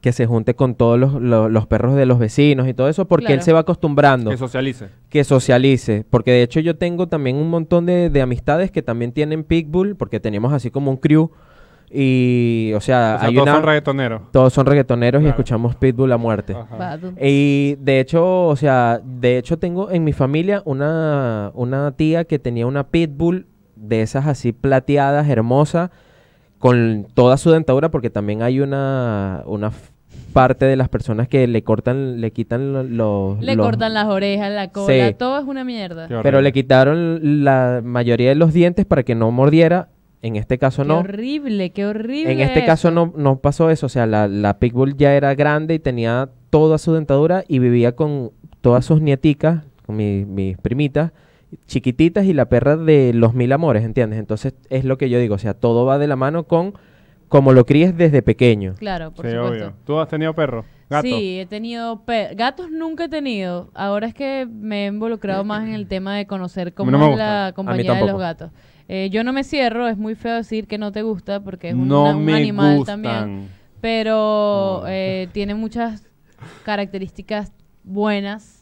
que 0.00 0.12
se 0.12 0.26
junte 0.26 0.54
con 0.54 0.74
todos 0.74 0.98
los, 0.98 1.14
los- 1.14 1.50
los 1.50 1.66
perros 1.66 1.94
de 1.94 2.06
los 2.06 2.18
vecinos 2.18 2.66
y 2.68 2.74
todo 2.74 2.88
eso, 2.88 3.06
porque 3.06 3.32
él 3.34 3.42
se 3.42 3.52
va 3.52 3.60
acostumbrando, 3.60 4.30
Que 4.30 4.36
socialice. 4.36 4.88
que 5.08 5.22
socialice. 5.24 6.04
Porque 6.10 6.32
de 6.32 6.42
hecho 6.42 6.58
yo 6.60 6.76
tengo 6.76 7.06
también 7.08 7.36
un 7.36 7.48
montón 7.50 7.86
de, 7.86 8.10
de 8.10 8.20
amistades 8.22 8.70
que 8.70 8.82
también 8.82 9.12
tienen 9.12 9.44
pitbull, 9.44 9.94
porque 9.96 10.18
tenemos 10.20 10.52
así 10.52 10.70
como 10.70 10.90
un 10.90 10.96
crew. 10.96 11.30
Y, 11.94 12.72
o 12.74 12.80
sea, 12.80 13.16
O 13.16 13.20
sea, 13.20 13.28
hay 13.28 13.34
todos 13.34 13.46
una... 13.46 13.54
son 13.56 13.62
reggaetoneros. 13.64 14.22
todos 14.32 14.52
son 14.54 14.64
reggaetoneros 14.66 15.22
y 15.22 15.26
escuchamos 15.26 15.76
pitbull 15.76 16.10
a 16.12 16.16
muerte. 16.16 16.56
Y 17.20 17.76
de 17.80 18.00
hecho, 18.00 18.46
o 18.48 18.56
sea, 18.56 19.00
de 19.04 19.36
hecho 19.38 19.58
tengo 19.58 19.90
en 19.90 20.02
mi 20.02 20.12
familia 20.14 20.62
una, 20.64 21.50
una 21.54 21.92
tía 21.92 22.24
que 22.24 22.38
tenía 22.38 22.66
una 22.66 22.88
pitbull 22.88 23.46
de 23.76 24.00
esas 24.02 24.26
así 24.26 24.52
plateadas, 24.52 25.28
hermosa, 25.28 25.90
con 26.62 27.08
toda 27.12 27.36
su 27.38 27.50
dentadura, 27.50 27.90
porque 27.90 28.08
también 28.08 28.40
hay 28.40 28.60
una, 28.60 29.42
una 29.46 29.72
parte 30.32 30.64
de 30.64 30.76
las 30.76 30.88
personas 30.88 31.26
que 31.26 31.48
le 31.48 31.64
cortan, 31.64 32.20
le 32.20 32.30
quitan 32.30 32.72
lo- 32.72 32.84
los... 32.84 33.40
Le 33.42 33.56
los- 33.56 33.66
cortan 33.66 33.92
las 33.94 34.06
orejas, 34.06 34.48
la 34.52 34.68
cola, 34.70 35.08
Sí. 35.08 35.14
todo 35.18 35.40
es 35.40 35.44
una 35.44 35.64
mierda. 35.64 36.06
Pero 36.22 36.40
le 36.40 36.52
quitaron 36.52 37.42
la 37.42 37.80
mayoría 37.84 38.28
de 38.28 38.36
los 38.36 38.52
dientes 38.52 38.86
para 38.86 39.02
que 39.02 39.16
no 39.16 39.32
mordiera. 39.32 39.88
En 40.22 40.36
este 40.36 40.56
caso 40.56 40.82
Qué 40.82 40.88
no. 40.88 40.98
horrible, 41.00 41.70
qué 41.70 41.84
horrible. 41.84 42.30
En 42.32 42.38
este 42.38 42.64
caso 42.64 42.92
no, 42.92 43.12
no 43.16 43.40
pasó 43.40 43.68
eso, 43.70 43.86
o 43.86 43.88
sea, 43.88 44.06
la, 44.06 44.28
la 44.28 44.60
Pitbull 44.60 44.96
ya 44.96 45.14
era 45.16 45.34
grande 45.34 45.74
y 45.74 45.78
tenía 45.80 46.28
toda 46.50 46.78
su 46.78 46.92
dentadura 46.94 47.42
y 47.48 47.58
vivía 47.58 47.96
con 47.96 48.30
todas 48.60 48.84
sus 48.84 49.02
nieticas, 49.02 49.64
con 49.84 49.96
mi- 49.96 50.24
mis 50.24 50.56
primitas, 50.58 51.10
chiquititas 51.66 52.24
y 52.24 52.32
la 52.32 52.46
perra 52.48 52.76
de 52.76 53.12
los 53.14 53.34
mil 53.34 53.52
amores, 53.52 53.84
¿entiendes? 53.84 54.18
Entonces 54.18 54.54
es 54.70 54.84
lo 54.84 54.98
que 54.98 55.08
yo 55.10 55.18
digo, 55.18 55.34
o 55.34 55.38
sea, 55.38 55.54
todo 55.54 55.84
va 55.84 55.98
de 55.98 56.06
la 56.06 56.16
mano 56.16 56.44
con 56.44 56.74
como 57.28 57.52
lo 57.52 57.64
críes 57.64 57.96
desde 57.96 58.20
pequeño. 58.22 58.74
Claro, 58.78 59.10
por 59.12 59.24
sí, 59.26 59.32
supuesto. 59.32 59.64
obvio. 59.66 59.74
¿Tú 59.86 59.98
has 59.98 60.08
tenido 60.08 60.34
perro? 60.34 60.64
¿Gato? 60.90 61.06
Sí, 61.08 61.40
he 61.40 61.46
tenido 61.46 62.02
gatos 62.36 62.70
nunca 62.70 63.04
he 63.04 63.08
tenido. 63.08 63.70
Ahora 63.72 64.06
es 64.06 64.12
que 64.12 64.46
me 64.50 64.84
he 64.84 64.88
involucrado 64.88 65.42
más 65.42 65.66
en 65.66 65.72
el 65.72 65.86
tema 65.86 66.14
de 66.14 66.26
conocer 66.26 66.74
cómo 66.74 66.90
no 66.90 67.10
es 67.12 67.16
la 67.16 67.52
compañía 67.56 67.94
de 67.94 68.04
los 68.06 68.18
gatos. 68.18 68.50
Eh, 68.88 69.08
yo 69.10 69.24
no 69.24 69.32
me 69.32 69.44
cierro, 69.44 69.88
es 69.88 69.96
muy 69.96 70.14
feo 70.14 70.34
decir 70.36 70.66
que 70.66 70.76
no 70.76 70.92
te 70.92 71.00
gusta 71.00 71.40
porque 71.42 71.68
es 71.70 71.74
un, 71.74 71.88
no 71.88 72.02
una- 72.02 72.16
un 72.16 72.28
animal 72.30 72.76
gustan. 72.76 73.02
también. 73.02 73.48
Pero 73.80 74.80
No. 74.82 74.88
eh, 74.88 75.28
tiene 75.32 75.54
muchas 75.54 76.06
características 76.64 77.52
buenas, 77.84 78.61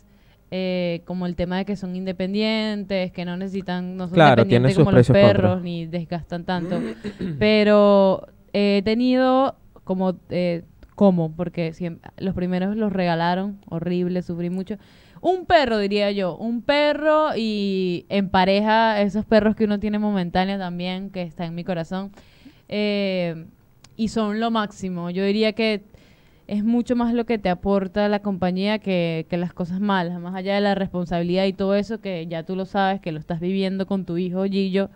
eh, 0.50 1.02
como 1.04 1.26
el 1.26 1.37
tema 1.37 1.59
de 1.59 1.64
que 1.64 1.76
son 1.76 1.95
independientes, 1.97 3.12
que 3.12 3.25
no 3.25 3.37
necesitan, 3.37 3.97
no 3.97 4.04
son 4.09 4.14
Claro, 4.14 4.42
dependientes 4.42 4.76
como 4.76 4.90
los 4.92 5.09
perros, 5.09 5.62
ni 5.62 5.87
desgastan 5.87 6.45
tanto. 6.45 6.80
Pero 7.38 8.26
he 8.52 8.83
tenido 8.85 9.54
como, 9.85 10.16
eh, 10.30 10.62
como, 10.95 11.33
porque 11.33 11.73
siem- 11.73 11.99
los 12.19 12.35
primeros 12.35 12.76
los 12.76 12.92
regalaron, 12.92 13.59
horrible, 13.69 14.23
sufrí 14.23 14.50
mucho. 14.50 14.76
Un 15.23 15.45
perro, 15.47 15.78
diría 15.78 16.11
yo, 16.12 16.37
un 16.37 16.62
perro 16.62 17.37
y 17.37 18.07
en 18.09 18.30
pareja, 18.30 19.00
esos 19.02 19.25
perros 19.26 19.54
que 19.54 19.64
uno 19.64 19.78
tiene 19.78 19.99
momentáneo 19.99 20.59
también, 20.59 21.11
que 21.11 21.23
está 21.23 21.45
en 21.45 21.54
mi 21.54 21.62
corazón. 21.62 22.11
Eh, 22.69 23.45
y 23.97 24.09
son 24.09 24.40
lo 24.40 24.50
máximo. 24.50 25.11
Yo 25.11 25.25
diría 25.25 25.52
que 25.52 25.83
es 26.50 26.64
mucho 26.64 26.97
más 26.97 27.14
lo 27.14 27.25
que 27.26 27.38
te 27.38 27.49
aporta 27.49 28.09
la 28.09 28.21
compañía 28.21 28.78
que, 28.80 29.26
que 29.30 29.37
las 29.37 29.52
cosas 29.54 29.80
malas, 29.80 30.21
más 30.21 30.35
allá 30.35 30.54
de 30.57 30.61
la 30.61 30.75
responsabilidad 30.75 31.45
y 31.47 31.52
todo 31.52 31.75
eso 31.76 32.00
que 32.00 32.26
ya 32.26 32.42
tú 32.42 32.57
lo 32.57 32.64
sabes, 32.64 33.00
que 33.00 33.12
lo 33.12 33.21
estás 33.21 33.38
viviendo 33.40 33.87
con 33.87 34.04
tu 34.04 34.19
hijo 34.19 34.45
Gillo, 34.45 34.90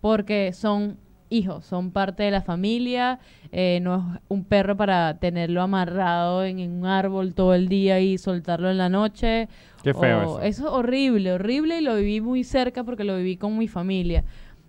porque 0.00 0.52
son 0.52 0.96
hijos, 1.28 1.64
son 1.66 1.90
parte 1.90 2.22
de 2.22 2.30
la 2.30 2.40
familia, 2.40 3.18
eh, 3.52 3.80
no 3.82 4.14
es 4.14 4.20
un 4.28 4.44
perro 4.44 4.76
para 4.76 5.18
tenerlo 5.18 5.60
amarrado 5.60 6.44
en, 6.44 6.60
en 6.60 6.70
un 6.72 6.86
árbol 6.86 7.34
todo 7.34 7.54
el 7.54 7.68
día 7.68 8.00
y 8.00 8.16
soltarlo 8.16 8.70
en 8.70 8.78
la 8.78 8.88
noche. 8.88 9.48
Qué 9.82 9.92
feo 9.92 10.18
o- 10.18 10.22
eso. 10.40 10.40
Eso 10.42 10.66
es 10.68 10.72
horrible, 10.72 11.32
horrible 11.32 11.78
y 11.78 11.82
lo 11.82 11.96
viví 11.96 12.20
muy 12.20 12.44
cerca 12.44 12.84
porque 12.84 13.04
lo 13.04 13.16
viví 13.16 13.36
con 13.36 13.58
mi 13.58 13.68
familia. 13.68 14.24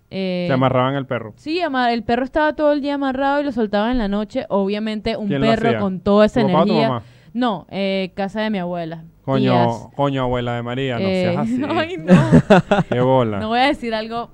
Eh, 0.09 0.45
Te 0.47 0.53
amarraban 0.53 0.95
el 0.95 1.05
perro. 1.05 1.33
Sí, 1.35 1.59
el 1.59 2.03
perro 2.03 2.23
estaba 2.23 2.53
todo 2.53 2.71
el 2.71 2.81
día 2.81 2.93
amarrado 2.95 3.41
y 3.41 3.43
lo 3.43 3.51
soltaban 3.51 3.91
en 3.91 3.97
la 3.97 4.07
noche. 4.07 4.45
Obviamente 4.49 5.17
un 5.17 5.27
¿Quién 5.27 5.41
lo 5.41 5.47
perro 5.47 5.67
hacía? 5.67 5.79
con 5.79 5.99
toda 5.99 6.25
esa 6.25 6.41
¿Tu 6.41 6.47
papá 6.47 6.61
o 6.61 6.65
tu 6.65 6.71
energía. 6.71 6.89
mamá? 6.89 7.03
No, 7.33 7.67
eh, 7.69 8.11
casa 8.15 8.41
de 8.41 8.49
mi 8.49 8.57
abuela. 8.57 9.03
Coño, 9.23 9.51
tías. 9.51 9.87
coño, 9.95 10.21
abuela 10.23 10.55
de 10.55 10.63
María, 10.63 10.97
no 10.97 11.05
Eh, 11.05 11.23
seas 11.31 11.37
así. 11.43 11.61
ay, 11.69 11.97
no. 11.97 12.83
Qué 12.89 13.01
bola. 13.01 13.37
no 13.37 13.43
No, 13.43 13.47
voy 13.49 13.59
a 13.59 13.65
decir 13.67 13.93
algo. 13.93 14.29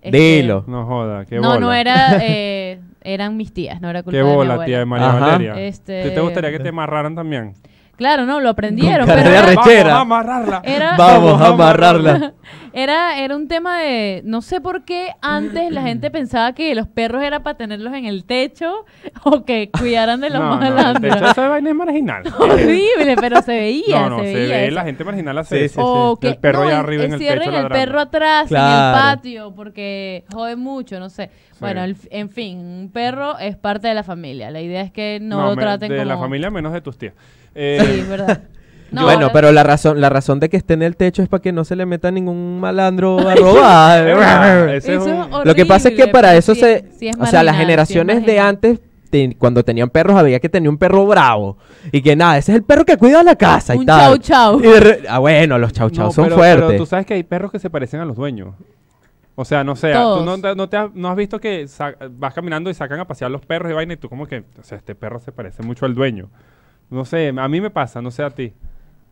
este, 0.00 0.16
Dilo. 0.16 0.62
joda, 0.62 1.24
qué 1.24 1.36
no, 1.40 1.48
bola. 1.48 1.60
no 1.60 1.72
era. 1.72 2.18
eh, 2.22 2.80
eran 3.02 3.36
mis 3.36 3.52
tías, 3.52 3.80
no 3.80 3.90
era 3.90 4.02
culpa 4.02 4.12
Qué 4.12 4.18
de 4.18 4.24
mi 4.24 4.34
bola, 4.34 4.52
abuela. 4.54 4.66
tía 4.66 4.78
de 4.78 4.84
María 4.86 5.08
Ajá. 5.08 5.18
Valeria. 5.18 5.60
Este- 5.60 6.04
¿Te, 6.04 6.10
te 6.12 6.20
gustaría 6.20 6.50
que 6.52 6.60
te 6.60 6.68
amarraran 6.68 7.14
también? 7.14 7.54
Claro, 7.96 8.26
no, 8.26 8.40
lo 8.40 8.48
aprendieron. 8.50 9.06
pero 9.06 9.22
de 9.22 9.28
era- 9.30 9.38
arrechera. 9.44 9.94
Vamos 9.94 9.98
a 9.98 10.00
amarrarla. 10.00 10.62
Era, 10.64 10.96
Vamos 10.96 11.40
a 11.40 11.46
amarrarla. 11.48 12.32
Era, 12.72 13.18
era 13.20 13.36
un 13.36 13.46
tema 13.46 13.78
de, 13.78 14.20
no 14.24 14.42
sé 14.42 14.60
por 14.60 14.84
qué 14.84 15.10
antes 15.22 15.70
la 15.70 15.82
gente 15.82 16.10
pensaba 16.10 16.54
que 16.54 16.74
los 16.74 16.88
perros 16.88 17.22
era 17.22 17.44
para 17.44 17.56
tenerlos 17.56 17.94
en 17.94 18.04
el 18.04 18.24
techo 18.24 18.84
o 19.24 19.44
que 19.44 19.70
cuidaran 19.70 20.20
de 20.20 20.30
los 20.30 20.40
no, 20.40 20.56
no, 20.56 20.56
malandros. 20.56 21.00
de 21.00 21.08
hecho, 21.08 21.30
esa 21.30 21.48
vaina 21.48 21.70
es 21.70 21.76
marginal. 21.76 22.24
Horrible, 22.38 23.16
pero 23.20 23.40
se 23.42 23.52
veía, 23.52 24.00
no, 24.08 24.10
no, 24.10 24.18
se 24.18 24.26
se, 24.26 24.34
veía 24.34 24.56
ve 24.56 24.66
eso. 24.66 24.74
la 24.74 24.84
gente 24.84 25.04
marginal 25.04 25.38
hace 25.38 25.58
Sí, 25.60 25.64
eso. 25.66 25.74
sí, 25.74 25.80
O 25.84 26.16
que 26.20 26.28
El 26.30 26.36
perro 26.38 26.62
no, 26.62 26.66
allá 26.68 26.74
en- 26.80 26.84
arriba 26.84 27.04
en 27.04 27.12
el 27.12 27.18
techo 27.20 27.32
el 27.32 27.38
ladrando. 27.38 27.68
perro 27.68 28.00
atrás 28.00 28.42
en 28.42 28.48
Claro. 28.48 28.98
el 28.98 29.02
patio 29.16 29.54
porque 29.54 30.24
jode 30.32 30.56
mucho, 30.56 30.98
no 30.98 31.10
sé. 31.10 31.30
Bueno, 31.60 31.84
el- 31.84 31.96
en 32.10 32.28
fin, 32.28 32.58
un 32.58 32.90
perro 32.92 33.38
es 33.38 33.56
parte 33.56 33.86
de 33.86 33.94
la 33.94 34.02
familia. 34.02 34.50
La 34.50 34.60
idea 34.60 34.82
es 34.82 34.90
que 34.90 35.20
no, 35.22 35.42
lo 35.50 35.54
traten 35.56 35.88
de 35.90 35.96
como 35.98 36.08
la 36.08 36.18
familia 36.18 36.50
menos 36.50 36.72
de 36.72 36.80
tus 36.80 36.98
tías. 36.98 37.14
Eh, 37.54 37.78
Sí, 38.04 38.08
verdad. 38.08 38.42
No, 38.90 39.02
bueno, 39.02 39.30
pero 39.32 39.50
la 39.50 39.64
razón, 39.64 40.00
la 40.00 40.08
razón 40.08 40.38
de 40.38 40.48
que 40.48 40.56
esté 40.56 40.74
en 40.74 40.82
el 40.82 40.94
techo 40.96 41.20
es 41.20 41.28
para 41.28 41.42
que 41.42 41.50
no 41.50 41.64
se 41.64 41.74
le 41.74 41.84
meta 41.84 42.12
ningún 42.12 42.60
malandro 42.60 43.18
a 43.28 43.34
robar. 43.34 44.06
ese 44.70 44.94
es 44.94 45.00
Eso 45.02 45.04
un- 45.04 45.40
es 45.40 45.44
Lo 45.46 45.54
que 45.56 45.66
pasa 45.66 45.88
es 45.88 45.96
que 45.96 46.06
para 46.06 46.36
eso 46.36 46.54
se... 46.54 46.74
es- 46.74 46.84
sí 46.96 47.08
es 47.08 47.16
o 47.18 47.26
sea, 47.26 47.42
las 47.42 47.56
generaciones 47.56 48.24
de 48.24 48.38
antes, 48.38 48.78
te- 49.10 49.34
cuando 49.36 49.64
tenían 49.64 49.90
perros, 49.90 50.16
había 50.16 50.38
que 50.38 50.48
tener 50.48 50.68
un 50.70 50.78
perro 50.78 51.06
bravo. 51.06 51.56
Y 51.90 52.02
que 52.02 52.14
nada, 52.14 52.38
ese 52.38 52.52
es 52.52 52.56
el 52.58 52.62
perro 52.62 52.84
que 52.84 52.96
cuida 52.96 53.24
la 53.24 53.34
casa 53.34 53.74
y 53.74 53.78
Un 53.78 53.86
tal. 53.86 54.20
chau 54.20 54.60
chau. 54.60 54.60
Y 54.60 54.68
de 54.68 54.78
re- 54.80 55.02
ah, 55.08 55.18
bueno, 55.18 55.58
los 55.58 55.72
chau 55.72 55.90
chau 55.90 56.04
No, 56.06 56.12
son 56.12 56.24
pero, 56.26 56.36
fuertes. 56.36 56.64
Pero 56.66 56.78
tú 56.78 56.86
sabes 56.86 57.04
que 57.04 57.14
hay 57.14 57.24
perros 57.24 57.50
que 57.50 57.58
se 57.58 57.70
parecen 57.70 57.98
a 57.98 58.04
los 58.04 58.14
dueños. 58.14 58.54
O 59.34 59.44
sea, 59.44 59.64
no 59.64 59.74
sé, 59.74 59.92
tú 59.92 60.24
no, 60.24 60.40
te- 60.40 60.54
no 60.54 60.68
te 60.68 60.76
has, 60.76 60.94
no 60.94 61.08
has 61.08 61.16
visto 61.16 61.40
que 61.40 61.66
vas 62.12 62.32
caminando 62.32 62.70
y 62.70 62.74
sacan 62.74 63.00
a 63.00 63.06
pasear 63.08 63.32
los 63.32 63.44
perros 63.44 63.72
y 63.72 63.74
vaina 63.74 63.94
y 63.94 63.96
tú 63.96 64.08
como 64.08 64.28
que, 64.28 64.44
o 64.60 64.62
sea, 64.62 64.78
este 64.78 64.94
perro 64.94 65.18
se 65.18 65.32
parece 65.32 65.64
mucho 65.64 65.84
al 65.84 65.94
dueño. 65.96 66.28
No 66.90 67.04
sé, 67.04 67.32
a 67.36 67.48
mí 67.48 67.60
me 67.60 67.70
pasa, 67.70 68.00
no 68.02 68.10
sé 68.10 68.22
a 68.22 68.30
ti. 68.30 68.52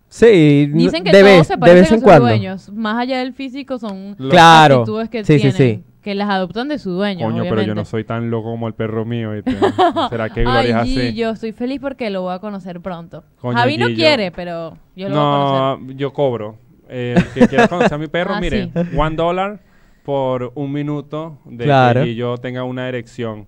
Sí, 0.09 0.67
Dicen 0.67 1.05
que 1.05 1.11
de, 1.11 1.21
todos 1.21 1.33
vez, 1.38 1.47
se 1.47 1.55
de 1.55 1.59
parecen 1.59 1.81
vez 1.83 1.91
a 1.91 1.95
en 1.95 2.00
sus 2.00 2.05
cuando. 2.05 2.26
dueños. 2.26 2.71
Más 2.71 2.99
allá 2.99 3.19
del 3.21 3.33
físico 3.33 3.79
son 3.79 4.14
Lo- 4.19 4.29
Claro. 4.29 4.75
actitudes 4.81 5.09
que 5.09 5.25
Sí, 5.25 5.35
sí, 5.38 5.52
tienen, 5.52 5.57
sí. 5.79 5.85
que 6.02 6.14
las 6.14 6.29
adoptan 6.29 6.69
de 6.69 6.79
su 6.79 6.91
dueño, 6.91 7.25
Coño, 7.26 7.43
pero 7.45 7.49
yo 7.49 7.55
obviamente. 7.55 7.75
no 7.81 7.85
soy 7.87 8.05
tan 8.05 8.31
loco 8.31 8.50
como 8.50 8.69
el 8.69 8.75
perro 8.75 9.07
mío. 9.07 9.31
¿viste? 9.33 9.52
¿Será 10.11 10.29
que 10.29 10.43
Gloria 10.43 10.61
Ay, 10.61 10.69
es 10.69 10.75
así? 10.75 11.00
Gillo, 11.12 11.31
estoy 11.31 11.52
feliz 11.52 11.81
porque 11.81 12.11
lo 12.11 12.23
voy 12.23 12.35
a 12.35 12.41
conocer 12.41 12.81
pronto. 12.83 13.25
Coño, 13.41 13.57
Javi 13.57 13.79
no 13.79 13.87
Gillo. 13.87 13.97
quiere, 13.97 14.31
pero 14.33 14.76
yo 14.95 15.09
lo 15.09 15.14
voy 15.14 15.25
a 15.25 15.26
No, 15.26 15.76
conocer. 15.79 15.97
yo 15.97 16.12
cobro. 16.12 16.57
Eh, 16.91 17.14
el 17.17 17.25
que 17.29 17.49
quiera 17.49 17.69
conocer 17.69 17.95
a 17.95 17.99
mi 17.99 18.07
perro, 18.09 18.35
Ah, 18.37 18.41
mire, 18.41 18.64
sí. 18.67 18.73
one 18.99 19.17
dollar 19.17 19.61
por 20.05 20.52
un 20.57 20.73
minuto 20.73 21.38
de 21.47 21.64
Claro. 21.64 22.05
que 22.05 22.14
yo 22.14 22.37
tenga 22.37 22.64
una 22.64 22.87
erección. 22.87 23.47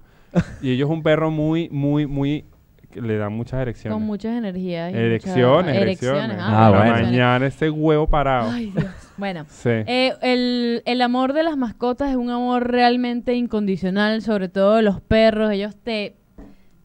Y 0.62 0.70
ellos 0.70 0.88
es 0.88 0.92
un 0.96 1.02
perro 1.02 1.30
muy, 1.30 1.68
muy, 1.68 2.06
muy... 2.06 2.46
le 3.00 3.16
da 3.16 3.28
muchas 3.28 3.60
erecciones. 3.60 3.94
Con 3.96 4.06
muchas 4.06 4.36
energías. 4.36 4.92
y 4.92 4.96
Erecciones, 4.96 5.66
mucha- 5.74 5.80
erecciones. 5.80 6.36
Ah, 6.40 6.70
bueno. 6.74 6.92
mañana 6.92 7.46
ese 7.46 7.70
huevo 7.70 8.06
parado. 8.08 8.50
Ay, 8.50 8.72
Dios. 8.74 8.86
Bueno. 9.16 9.44
sí. 9.48 9.70
Eh, 9.70 10.12
el, 10.22 10.82
el 10.86 11.02
amor 11.02 11.32
de 11.32 11.42
las 11.42 11.56
mascotas 11.56 12.10
es 12.10 12.16
un 12.16 12.30
amor 12.30 12.70
realmente 12.70 13.34
incondicional, 13.34 14.22
sobre 14.22 14.48
todo 14.48 14.76
de 14.76 14.82
los 14.82 15.00
perros. 15.00 15.50
Ellos 15.52 15.76
te, 15.82 16.16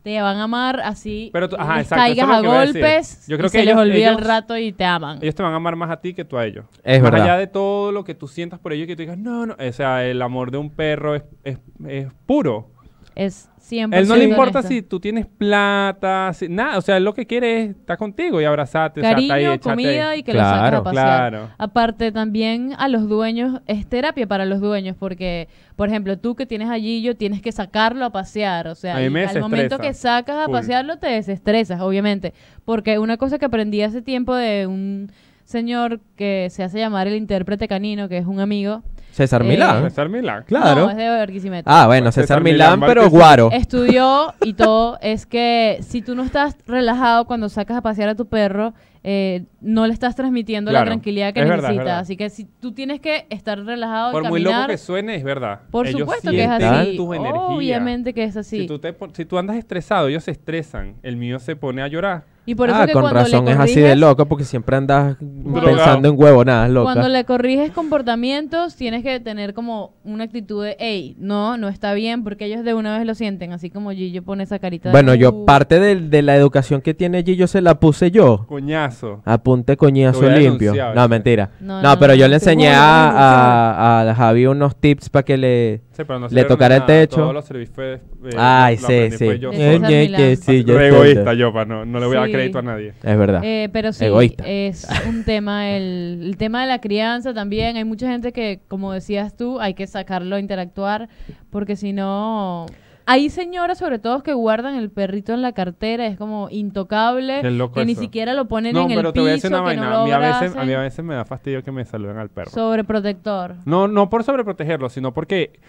te 0.03 0.21
van 0.21 0.37
a 0.37 0.43
amar 0.43 0.79
así. 0.79 1.29
Pero 1.33 1.49
tú- 1.49 1.55
ajá, 1.59 1.77
les 1.77 1.83
exacto, 1.83 2.03
caigas 2.03 2.29
a 2.29 2.41
golpes. 2.41 3.27
Yo 3.27 3.37
creo 3.37 3.47
y 3.47 3.51
que 3.51 3.59
se 3.59 3.65
les 3.65 3.73
ellos- 3.73 3.81
olvida 3.81 4.09
el 4.11 4.17
rato 4.19 4.57
y 4.57 4.71
te 4.71 4.85
aman. 4.85 5.19
Ellos 5.21 5.35
te 5.35 5.43
van 5.43 5.53
a 5.53 5.57
amar 5.57 5.75
más 5.75 5.89
a 5.91 5.99
ti 6.01 6.13
que 6.13 6.25
tú 6.25 6.37
a 6.37 6.45
ellos. 6.45 6.65
Es 6.83 7.01
más 7.01 7.11
verdad. 7.11 7.25
allá 7.29 7.37
de 7.37 7.47
todo 7.47 7.91
lo 7.91 8.03
que 8.03 8.15
tú 8.15 8.27
sientas 8.27 8.59
por 8.59 8.73
ellos 8.73 8.85
y 8.85 8.87
que 8.87 8.95
tú 8.95 9.01
digas, 9.01 9.17
no, 9.17 9.45
no. 9.45 9.55
O 9.59 9.71
sea, 9.73 10.05
el 10.05 10.21
amor 10.21 10.51
de 10.51 10.57
un 10.57 10.69
perro 10.69 11.15
es, 11.15 11.23
es, 11.43 11.57
es 11.87 12.07
puro. 12.25 12.71
Es 13.15 13.49
100% 13.69 13.89
él 13.97 14.07
no 14.07 14.15
le 14.15 14.23
importa 14.23 14.59
honesto. 14.59 14.67
si 14.73 14.81
tú 14.81 14.99
tienes 14.99 15.25
plata, 15.27 16.31
si, 16.33 16.47
nada. 16.47 16.77
O 16.77 16.81
sea, 16.81 16.97
él 16.97 17.03
lo 17.03 17.13
que 17.13 17.25
quiere 17.27 17.63
es 17.63 17.69
estar 17.71 17.97
contigo 17.97 18.39
y 18.41 18.45
abrazarte. 18.45 19.01
o 19.01 19.03
sea, 19.03 19.11
estar 19.11 19.19
ahí, 19.21 19.27
Cariño, 19.27 19.59
comida 19.59 20.09
ahí. 20.11 20.19
y 20.19 20.23
que 20.23 20.33
lo 20.33 20.39
saques 20.39 20.59
Claro, 20.59 20.77
a 20.77 20.83
pasear. 20.83 21.29
claro. 21.31 21.49
Aparte, 21.57 22.11
también 22.11 22.73
a 22.77 22.87
los 22.87 23.07
dueños, 23.09 23.61
es 23.67 23.87
terapia 23.87 24.25
para 24.27 24.45
los 24.45 24.59
dueños, 24.61 24.95
porque, 24.97 25.49
por 25.75 25.89
ejemplo, 25.89 26.17
tú 26.17 26.35
que 26.35 26.45
tienes 26.45 26.69
a 26.69 26.77
Gillo, 26.79 27.15
tienes 27.15 27.41
que 27.41 27.51
sacarlo 27.51 28.05
a 28.05 28.11
pasear. 28.11 28.67
O 28.67 28.75
sea, 28.75 28.95
A 28.95 28.99
mí 28.99 29.05
y 29.05 29.09
me 29.09 29.25
al 29.25 29.39
momento 29.39 29.77
que 29.79 29.93
sacas 29.93 30.37
a 30.37 30.45
full. 30.45 30.53
pasearlo, 30.53 30.97
te 30.97 31.07
desestresas, 31.07 31.81
obviamente. 31.81 32.33
Porque 32.65 32.99
una 32.99 33.17
cosa 33.17 33.37
que 33.37 33.45
aprendí 33.45 33.81
hace 33.81 34.01
tiempo 34.01 34.33
de 34.35 34.65
un 34.67 35.11
señor 35.43 35.99
que 36.15 36.47
se 36.51 36.63
hace 36.63 36.79
llamar 36.79 37.07
el 37.07 37.15
intérprete 37.15 37.67
canino, 37.67 38.07
que 38.07 38.17
es 38.17 38.25
un 38.25 38.39
amigo. 38.39 38.83
César 39.19 39.41
Eh, 39.41 39.45
Milán. 39.45 39.83
César 39.83 40.07
Milán. 40.07 40.43
Claro. 40.47 40.83
No, 40.85 40.89
es 40.91 40.95
de 40.97 41.09
Barquisimeto. 41.09 41.69
Ah, 41.69 41.87
bueno, 41.87 42.09
César 42.11 42.23
César 42.23 42.41
Milán 42.41 42.79
Milán, 42.79 42.89
pero 42.89 43.09
guaro. 43.09 43.49
estudió 43.51 44.33
y 44.41 44.53
todo, 44.53 44.97
es 45.01 45.25
que 45.25 45.79
si 45.81 46.01
tú 46.01 46.15
no 46.15 46.23
estás 46.23 46.55
relajado 46.65 47.25
cuando 47.25 47.49
sacas 47.49 47.75
a 47.77 47.81
pasear 47.81 48.07
a 48.07 48.15
tu 48.15 48.27
perro, 48.27 48.73
eh, 49.03 49.45
no 49.61 49.87
le 49.87 49.93
estás 49.93 50.15
transmitiendo 50.15 50.71
la 50.71 50.83
tranquilidad 50.83 51.33
que 51.33 51.41
es 51.41 51.47
verdad. 51.47 51.99
Así 51.99 52.17
que 52.17 52.29
si 52.29 52.45
tú 52.45 52.71
tienes 52.73 52.99
que 52.99 53.25
estar 53.29 53.57
relajado 53.63 54.11
Por 54.11 54.25
y 54.25 54.27
muy 54.27 54.41
loco 54.41 54.67
que 54.67 54.77
suene, 54.77 55.15
es 55.15 55.23
verdad. 55.23 55.61
por 55.71 55.87
Ellos 55.87 56.01
supuesto 56.01 56.31
que 56.31 56.43
es 56.43 56.49
así. 56.49 56.97
tus. 56.97 57.07
Obviamente 57.17 58.13
que 58.13 58.23
es 58.23 58.35
así. 58.37 58.61
Si 58.61 58.67
tú, 58.67 58.79
te 58.79 58.95
si 59.13 59.25
tú 59.25 59.37
andas 59.37 59.55
estresado, 59.55 60.07
ellos 60.07 60.23
se 60.23 60.31
estresan. 60.31 60.95
El 61.03 61.15
mío 61.17 61.39
se 61.39 61.55
pone 61.55 61.81
a 61.81 61.87
llorar. 61.87 62.25
y 62.45 62.55
por 62.55 62.69
eso 62.69 62.79
ah, 62.81 62.87
que 62.87 62.93
con 62.93 63.03
cuando 63.03 63.19
razón 63.19 63.45
le 63.45 63.51
es 63.51 63.59
así 63.59 63.79
de 63.79 63.95
loco 63.95 64.25
porque 64.25 64.43
siempre 64.43 64.75
andas 64.75 65.17
pensando 65.17 66.09
en 66.09 66.15
huevo, 66.17 66.43
nada, 66.43 66.67
loca. 66.67 66.93
Cuando 66.93 67.07
le 67.09 67.23
corriges 67.23 67.71
comportamientos, 67.71 68.75
tienes 68.75 69.03
que 69.03 69.19
tener 69.19 69.53
como 69.53 69.93
una 70.03 70.23
actitud 70.23 70.63
de, 70.63 70.75
hey, 70.79 71.15
no, 71.19 71.57
no 71.57 71.67
está 71.69 71.93
bien, 71.93 72.23
porque 72.23 72.45
ellos 72.45 72.63
de 72.63 72.73
una 72.73 72.97
vez 72.97 73.05
lo 73.05 73.13
sienten, 73.13 73.53
así 73.53 73.69
como 73.69 73.91
Gillo 73.91 74.23
pone 74.23 74.43
esa 74.43 74.57
carita 74.59 74.91
Bueno, 74.91 75.11
de... 75.11 75.19
yo 75.19 75.31
"Uh". 75.31 75.45
parte 75.45 75.79
de, 75.79 76.21
la 76.21 76.35
educación 76.35 76.81
que 76.81 76.93
tiene 76.93 77.23
yo 77.23 77.47
se 77.47 77.61
la 77.61 77.79
puse 77.79 78.11
yo. 78.11 78.45
Coñazo. 78.47 78.98
Apunte 79.25 79.77
coñazo 79.77 80.21
voy 80.21 80.29
a 80.29 80.35
limpio. 80.37 80.73
No, 80.75 80.91
¿viste? 80.91 81.07
mentira. 81.07 81.51
No, 81.59 81.81
No, 81.81 81.89
no, 81.89 81.99
pero 81.99 82.13
no, 82.13 82.19
yo 82.19 82.25
no, 82.25 82.29
le 82.29 82.35
enseñé 82.35 82.69
a 82.69 83.09
a, 83.09 84.09
a, 84.09 84.15
Javi 84.15 84.45
unos 84.45 84.75
tips 84.75 85.09
para 85.09 85.23
que 85.23 85.37
le 85.37 85.81
Sí, 85.91 86.03
pero 86.05 86.19
no 86.19 86.27
le 86.29 86.43
tocara 86.45 86.77
el 86.77 86.85
techo. 86.85 87.33
Eh, 87.79 87.99
Ay, 88.37 88.77
lo 88.77 88.87
sí, 88.87 89.11
sí. 89.11 89.25
fue 89.25 89.39
yo 89.39 89.51
sí, 89.51 90.63
yo 90.63 90.79
egoísta 90.79 91.33
yo, 91.33 91.51
pa, 91.51 91.65
no, 91.65 91.85
no 91.85 91.99
le 91.99 92.05
voy 92.05 92.17
a 92.17 92.21
dar 92.21 92.31
crédito 92.31 92.59
a 92.59 92.61
nadie. 92.61 92.93
Es 93.03 93.17
verdad. 93.17 93.41
Eh, 93.43 93.69
pero 93.71 93.91
sí, 93.91 94.05
Egoísta. 94.05 94.43
es 94.47 94.87
un 95.07 95.23
tema, 95.23 95.69
el, 95.71 96.21
el 96.23 96.37
tema 96.37 96.61
de 96.61 96.67
la 96.67 96.79
crianza 96.79 97.33
también. 97.33 97.75
Hay 97.75 97.83
mucha 97.83 98.09
gente 98.09 98.31
que, 98.31 98.61
como 98.67 98.93
decías 98.93 99.35
tú, 99.35 99.59
hay 99.59 99.73
que 99.73 99.87
sacarlo 99.87 100.35
a 100.35 100.39
interactuar, 100.39 101.09
porque 101.49 101.75
si 101.75 101.93
no... 101.93 102.65
Hay 103.11 103.31
señoras, 103.31 103.79
sobre 103.79 103.97
todo, 103.97 104.21
que 104.21 104.33
guardan 104.33 104.75
el 104.75 104.91
perrito 104.91 105.33
en 105.33 105.41
la 105.41 105.53
cartera, 105.53 106.05
es 106.05 106.15
como 106.15 106.47
intocable, 106.51 107.41
Qué 107.41 107.49
loco 107.49 107.73
que 107.73 107.85
ni 107.85 107.93
eso. 107.93 108.01
siquiera 108.01 108.35
lo 108.35 108.47
ponen 108.47 108.75
No, 108.75 108.83
en 108.83 108.91
el 108.91 108.97
pero 108.97 109.13
te 109.13 109.19
voy 109.19 109.29
a 109.29 109.33
decir 109.33 109.49
piso, 109.49 109.63
una 109.63 109.73
no 109.73 110.01
a, 110.01 110.05
mí 110.05 110.11
a, 110.11 110.19
veces, 110.19 110.55
a 110.55 110.63
mí 110.63 110.73
a 110.73 110.79
veces 110.79 111.03
me 111.03 111.15
da 111.15 111.25
fastidio 111.25 111.63
que 111.63 111.71
me 111.71 111.83
saluden 111.85 112.19
al 112.19 112.29
perro. 112.29 112.51
Sobreprotector. 112.51 113.55
No, 113.65 113.87
no 113.87 114.11
por 114.11 114.23
sobreprotegerlo, 114.23 114.89
sino 114.89 115.11
porque 115.11 115.59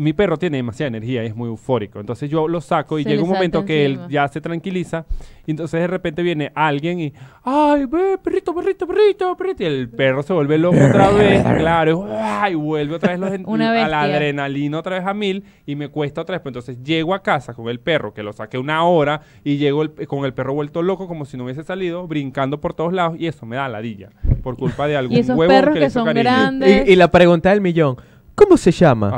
mi 0.00 0.12
perro 0.12 0.36
tiene 0.36 0.56
demasiada 0.58 0.88
energía 0.88 1.22
y 1.24 1.26
es 1.28 1.36
muy 1.36 1.48
eufórico. 1.48 2.00
Entonces 2.00 2.30
yo 2.30 2.48
lo 2.48 2.60
saco 2.60 2.98
y 2.98 3.02
Se 3.04 3.10
llega 3.10 3.20
le 3.22 3.28
un 3.28 3.34
momento 3.34 3.64
que 3.64 3.84
él 3.86 4.00
ya 4.08 4.26
se 4.28 4.40
tranquiliza 4.40 5.06
y 5.46 5.50
entonces 5.52 5.80
de 5.80 5.86
repente 5.86 6.22
viene 6.22 6.52
alguien 6.54 7.00
y 7.00 7.12
¡ay, 7.44 7.86
ve, 7.86 8.18
perrito, 8.22 8.54
perrito, 8.54 8.86
perrito, 8.86 9.36
perrito! 9.36 9.62
Y 9.62 9.66
el 9.66 9.88
perro 9.88 10.22
se 10.22 10.32
vuelve 10.32 10.58
loco 10.58 10.76
otra 10.76 11.10
vez, 11.12 11.42
claro, 11.42 12.06
y 12.50 12.54
vuelve 12.54 12.94
otra 12.96 13.10
vez 13.16 13.20
los 13.20 13.30
a 13.30 13.88
la 13.88 14.02
adrenalina 14.02 14.78
otra 14.78 14.98
vez 14.98 15.06
a 15.06 15.14
mil 15.14 15.44
y 15.66 15.74
me 15.76 15.88
cuesta 15.88 16.20
otra 16.20 16.34
vez. 16.34 16.42
Pues 16.42 16.50
entonces 16.50 16.82
llego 16.82 17.14
a 17.14 17.22
casa 17.22 17.54
con 17.54 17.68
el 17.68 17.80
perro, 17.80 18.12
que 18.12 18.22
lo 18.22 18.32
saqué 18.32 18.58
una 18.58 18.84
hora 18.84 19.22
y 19.44 19.56
llego 19.56 19.82
el- 19.82 20.06
con 20.06 20.24
el 20.24 20.34
perro 20.34 20.54
vuelto 20.54 20.82
loco 20.82 21.08
como 21.08 21.24
si 21.24 21.36
no 21.36 21.44
hubiese 21.44 21.62
salido, 21.64 22.06
brincando 22.06 22.60
por 22.60 22.74
todos 22.74 22.92
lados 22.92 23.16
y 23.18 23.26
eso 23.26 23.46
me 23.46 23.56
da 23.56 23.68
ladilla 23.68 24.10
por 24.42 24.56
culpa 24.56 24.86
de 24.86 24.96
algún 24.98 25.16
Y 25.16 25.20
esos 25.20 25.36
huevón 25.36 25.54
perros 25.56 25.72
que, 25.72 25.74
que 25.74 25.80
le 25.80 25.86
hizo 25.86 26.04
son 26.04 26.14
grandes. 26.14 26.88
Y, 26.88 26.92
y 26.92 26.96
la 26.96 27.10
pregunta 27.10 27.50
del 27.50 27.60
millón, 27.60 27.96
¿cómo 28.38 28.56
se 28.56 28.70
llama? 28.70 29.10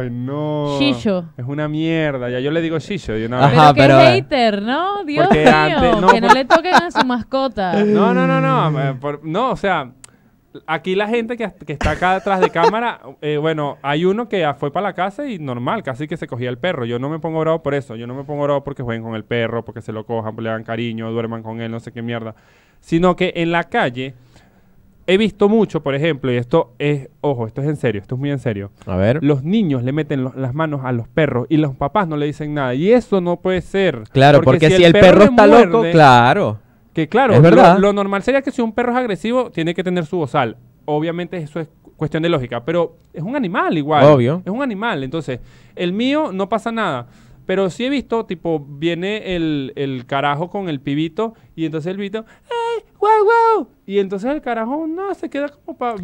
Ay, 0.00 0.10
no. 0.10 0.78
Shisho. 0.78 1.24
Es 1.36 1.44
una 1.46 1.68
mierda. 1.68 2.28
Ya 2.28 2.40
yo 2.40 2.50
le 2.50 2.60
digo 2.60 2.78
de 3.14 3.26
una 3.26 3.46
Ajá, 3.46 3.72
pero 3.74 3.74
qué 3.74 3.82
pero- 3.94 3.98
hater, 4.00 4.62
¿no? 4.62 5.04
Dios 5.04 5.26
Porque 5.28 5.44
mío, 5.44 5.54
antes- 5.54 6.00
no, 6.00 6.08
que 6.08 6.20
no 6.20 6.26
por- 6.28 6.36
le 6.36 6.44
toquen 6.44 6.74
a 6.74 6.90
su 6.90 7.06
mascota. 7.06 7.84
No, 7.84 8.12
no, 8.12 8.26
no, 8.26 8.40
no. 8.40 8.80
eh, 8.80 8.94
por- 9.00 9.24
no, 9.24 9.50
o 9.52 9.56
sea, 9.56 9.92
aquí 10.66 10.94
la 10.94 11.06
gente 11.08 11.36
que, 11.36 11.52
que 11.66 11.74
está 11.74 11.92
acá 11.92 12.14
detrás 12.14 12.40
de 12.40 12.50
cámara, 12.50 13.00
eh, 13.20 13.36
bueno, 13.36 13.78
hay 13.82 14.04
uno 14.04 14.28
que 14.28 14.50
fue 14.58 14.72
para 14.72 14.88
la 14.88 14.92
casa 14.94 15.26
y 15.26 15.38
normal, 15.38 15.82
casi 15.82 16.08
que 16.08 16.16
se 16.16 16.26
cogía 16.26 16.48
el 16.50 16.58
perro. 16.58 16.84
Yo 16.84 16.98
no 16.98 17.08
me 17.08 17.18
pongo 17.20 17.40
bravo 17.40 17.62
por 17.62 17.74
eso. 17.74 17.94
Yo 17.96 18.06
no 18.06 18.14
me 18.14 18.24
pongo 18.24 18.42
bravo 18.44 18.64
porque 18.64 18.82
jueguen 18.82 19.02
con 19.04 19.14
el 19.14 19.24
perro, 19.24 19.64
porque 19.64 19.82
se 19.82 19.92
lo 19.92 20.04
cojan, 20.04 20.34
porque 20.34 20.44
le 20.44 20.50
hagan 20.50 20.64
cariño, 20.64 21.10
duerman 21.12 21.42
con 21.42 21.60
él, 21.60 21.70
no 21.70 21.80
sé 21.80 21.92
qué 21.92 22.02
mierda. 22.02 22.34
Sino 22.80 23.16
que 23.16 23.32
en 23.36 23.50
la 23.52 23.64
calle 23.64 24.14
he 25.08 25.16
visto 25.16 25.48
mucho, 25.48 25.82
por 25.82 25.94
ejemplo, 25.94 26.30
y 26.30 26.36
esto 26.36 26.74
es, 26.78 27.08
ojo, 27.22 27.46
esto 27.46 27.62
es 27.62 27.66
en 27.68 27.76
serio, 27.76 28.02
esto 28.02 28.14
es 28.14 28.18
muy 28.20 28.30
en 28.30 28.38
serio. 28.38 28.70
A 28.86 28.94
ver. 28.96 29.24
los 29.24 29.42
niños 29.42 29.82
le 29.82 29.90
meten 29.90 30.22
las 30.36 30.54
manos 30.54 30.82
a 30.84 30.92
los 30.92 31.08
perros 31.08 31.46
y 31.48 31.56
los 31.56 31.74
papás 31.74 32.06
no 32.06 32.18
le 32.18 32.26
dicen 32.26 32.52
nada. 32.52 32.74
Y 32.74 32.92
eso 32.92 33.22
no 33.22 33.36
puede 33.40 33.62
ser. 33.62 34.04
Claro, 34.12 34.42
porque, 34.42 34.70
si 34.70 34.84
el 34.84 34.92
perro, 34.92 35.24
está 35.24 35.46
loco, 35.46 35.82
claro. 35.90 36.60
Que 36.92 37.08
claro, 37.08 37.32
Es 37.32 37.38
lo- 37.38 37.42
verdad. 37.42 37.78
Lo, 37.78 37.92
normal 37.94 38.22
sería 38.22 38.42
que 38.42 38.50
si 38.50 38.60
un 38.60 38.72
perro 38.72 38.92
es 38.92 38.98
agresivo, 38.98 39.50
tiene 39.50 39.74
que 39.74 39.82
tener 39.82 40.04
su 40.04 40.18
bozal. 40.18 40.58
Obviamente 40.84 41.38
eso 41.38 41.58
es 41.58 41.68
cuestión 41.96 42.22
de 42.22 42.28
lógica, 42.28 42.64
pero 42.64 42.96
es 43.14 43.22
un 43.22 43.34
animal 43.34 43.78
igual. 43.78 44.04
Obvio. 44.04 44.42
Es 44.44 44.52
un 44.52 44.62
animal. 44.62 45.02
Entonces, 45.04 45.40
el 45.74 45.94
mío 45.94 46.32
no 46.32 46.50
pasa 46.50 46.70
nada. 46.70 47.06
Pero 47.46 47.70
sí 47.70 47.86
he 47.86 47.88
visto, 47.88 48.26
tipo, 48.26 48.62
viene 48.68 49.34
el, 49.36 49.72
el 49.74 50.04
carajo 50.04 50.50
con 50.50 50.68
el 50.68 50.80
pibito 50.80 51.32
y 51.56 51.64
entonces 51.64 51.90
el 51.90 51.96
pibito, 51.96 52.26
¡ay, 52.44 52.57
guau, 52.98 53.24
guau! 53.24 53.68
Y 53.86 53.98
entonces 53.98 54.30
el 54.30 54.40
carajo, 54.42 54.86
no, 54.86 55.14
se 55.14 55.30
queda 55.30 55.48
como 55.48 55.76
para... 55.78 55.96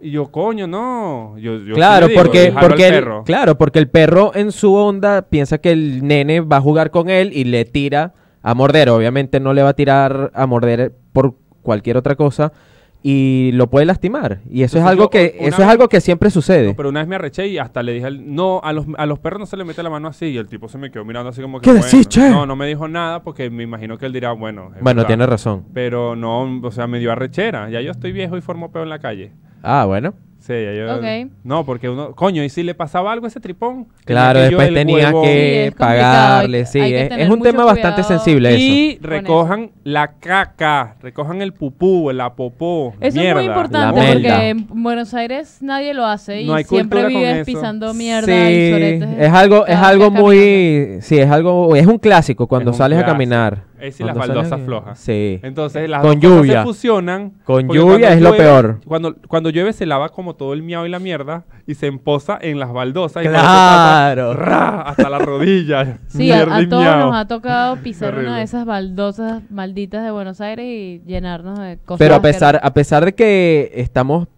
Y 0.00 0.10
yo, 0.10 0.30
coño, 0.32 0.66
no. 0.66 1.36
Yo, 1.38 1.58
yo 1.58 1.74
claro, 1.74 2.08
digo, 2.08 2.20
porque, 2.22 2.40
"Déjalo 2.40 2.58
al 2.58 2.66
porque 2.68 2.86
el, 2.86 2.92
perro". 2.94 3.24
claro, 3.24 3.58
porque 3.58 3.78
el 3.78 3.88
perro 3.88 4.32
en 4.34 4.50
su 4.50 4.74
onda 4.74 5.22
piensa 5.22 5.58
que 5.58 5.72
el 5.72 6.06
nene 6.06 6.40
va 6.40 6.56
a 6.56 6.60
jugar 6.60 6.90
con 6.90 7.10
él 7.10 7.30
y 7.34 7.44
le 7.44 7.64
tira 7.64 8.14
a 8.42 8.54
morder. 8.54 8.88
Obviamente 8.88 9.40
no 9.40 9.52
le 9.52 9.62
va 9.62 9.70
a 9.70 9.74
tirar 9.74 10.30
a 10.34 10.46
morder 10.46 10.92
por 11.12 11.34
cualquier 11.62 11.96
otra 11.96 12.16
cosa 12.16 12.52
y 13.02 13.50
lo 13.54 13.68
puede 13.68 13.86
lastimar. 13.86 14.40
Y 14.50 14.62
eso 14.62 14.76
Entonces 14.76 14.82
es 14.82 14.86
algo 14.86 15.04
yo, 15.04 15.10
que 15.10 15.24
eso 15.40 15.56
vez- 15.56 15.66
es 15.66 15.66
algo 15.72 15.88
que 15.88 16.00
siempre 16.00 16.30
sucede. 16.30 16.68
No, 16.68 16.76
pero 16.76 16.88
una 16.90 17.00
vez 17.00 17.08
me 17.08 17.14
arreché 17.14 17.46
y 17.48 17.58
hasta 17.58 17.82
le 17.82 17.92
dije, 17.92 18.06
al- 18.06 18.34
no, 18.34 18.60
a 18.62 18.72
los, 18.72 18.86
a 18.98 19.06
los 19.06 19.18
perros 19.18 19.40
no 19.40 19.46
se 19.46 19.56
le 19.56 19.64
mete 19.64 19.82
la 19.82 19.90
mano 19.90 20.08
así. 20.08 20.26
Y 20.26 20.36
el 20.36 20.48
tipo 20.48 20.68
se 20.68 20.76
me 20.78 20.90
quedó 20.90 21.04
mirando 21.04 21.30
así 21.30 21.40
como 21.40 21.60
que. 21.60 21.64
¿Qué 21.64 21.70
bueno. 21.70 21.84
decís, 21.86 22.08
che? 22.08 22.28
No, 22.30 22.44
no 22.46 22.56
me 22.56 22.66
dijo 22.66 22.88
nada 22.88 23.22
porque 23.22 23.48
me 23.50 23.62
imagino 23.62 23.96
que 23.98 24.06
él 24.06 24.12
dirá, 24.12 24.32
bueno. 24.32 24.70
bueno, 24.80 25.06
tiene 25.06 25.26
razón. 25.26 25.64
Pero 25.72 26.14
no, 26.16 26.60
o 26.62 26.70
sea, 26.70 26.86
me 26.86 26.98
dio 26.98 27.10
arrechera. 27.12 27.70
Ya 27.70 27.80
yo 27.80 27.90
estoy 27.90 28.12
viejo 28.12 28.36
y 28.36 28.40
formo 28.42 28.70
peo 28.70 28.82
en 28.82 28.88
la 28.90 28.98
calle. 28.98 29.32
Ah, 29.62 29.84
bueno. 29.86 30.14
Sí, 30.40 30.54
ya 30.54 30.72
yo. 30.72 30.96
Ok. 30.96 31.30
No, 31.44 31.64
porque 31.66 31.88
uno. 31.90 32.12
Coño, 32.14 32.42
¿y 32.42 32.48
si 32.48 32.62
le 32.62 32.74
pasaba 32.74 33.12
algo 33.12 33.26
a 33.26 33.28
ese 33.28 33.40
tripón? 33.40 33.88
Claro, 34.06 34.40
después 34.40 34.72
tenía 34.72 35.10
huevo- 35.10 35.22
Sí, 35.22 35.28
que 35.28 35.64
complicado, 35.76 35.78
pagarle, 35.78 36.66
sí, 36.66 36.80
hay 36.80 36.94
es, 36.94 37.10
es 37.12 37.28
un 37.28 37.42
tema 37.42 37.64
bastante 37.66 38.02
sensible 38.02 38.48
eso. 38.48 38.58
Y 38.58 38.98
recojan 39.02 39.70
la 39.84 40.12
caca, 40.18 40.96
recojan 41.02 41.42
el 41.42 41.52
pupú, 41.52 42.10
la 42.12 42.32
popó. 42.34 42.94
Eso 43.00 43.18
mierda. 43.20 43.40
es 43.40 43.46
muy 43.46 43.54
importante 43.54 43.92
porque 44.00 44.14
melda. 44.14 44.46
en 44.46 44.66
Buenos 44.82 45.12
Aires 45.12 45.58
nadie 45.60 45.92
lo 45.92 46.06
hace 46.06 46.40
y 46.40 46.46
No 46.46 46.56
siempre 46.58 47.06
vives 47.06 47.44
pisando 47.44 47.92
mierda 47.92 48.26
sí, 48.26 48.32
y 48.32 48.70
soretes. 48.70 49.08
es 49.18 49.32
algo, 49.32 49.66
es 49.66 49.76
algo 49.76 50.10
muy, 50.10 50.98
sí, 51.02 51.18
es 51.18 51.30
algo, 51.30 51.76
es 51.76 51.86
un 51.86 51.98
clásico 51.98 52.46
cuando 52.46 52.70
Es 52.70 52.78
sales 52.78 52.96
a 52.98 53.02
clásico. 53.02 53.12
caminar. 53.12 53.69
Es 53.80 53.96
si 53.96 54.04
las 54.04 54.16
baldosas 54.16 54.60
flojas. 54.62 54.98
Sí. 54.98 55.40
Entonces 55.42 55.88
las 55.88 56.02
Con 56.02 56.20
dos 56.20 56.38
cosas 56.40 56.46
se 56.54 56.62
fusionan. 56.62 57.32
Con 57.44 57.68
lluvia 57.68 58.12
es 58.12 58.20
lo 58.20 58.36
peor. 58.36 58.80
Cuando, 58.86 59.16
cuando 59.28 59.50
llueve 59.50 59.72
se 59.72 59.86
lava 59.86 60.08
como 60.10 60.34
todo 60.36 60.52
el 60.52 60.62
miau 60.62 60.86
y 60.86 60.88
la 60.88 60.98
mierda 60.98 61.44
y 61.66 61.74
se 61.74 61.86
emposa 61.86 62.38
en 62.40 62.58
las 62.58 62.72
baldosas. 62.72 63.24
y 63.24 63.28
Claro. 63.28 64.22
cuando 64.26 64.32
se 64.32 64.38
tapa, 64.38 64.50
¡ra! 64.50 64.82
hasta 64.82 65.08
la 65.10 65.18
rodilla. 65.18 65.98
Sí, 66.08 66.30
a, 66.32 66.60
y 66.60 66.68
todos 66.68 66.82
miau. 66.84 66.98
nos 66.98 67.16
ha 67.16 67.26
tocado 67.28 67.76
pisar 67.76 68.16
una 68.18 68.38
de 68.38 68.42
esas 68.44 68.64
baldosas 68.66 69.42
malditas 69.50 70.04
de 70.04 70.10
Buenos 70.10 70.40
Aires 70.40 70.66
y 70.66 71.02
llenarnos 71.06 71.58
de 71.58 71.78
cosas. 71.78 71.98
Pero 71.98 72.14
a 72.16 72.22
pesar, 72.22 72.60
a 72.62 72.74
pesar 72.74 73.04
de 73.04 73.14
que 73.14 73.70
estamos 73.74 74.28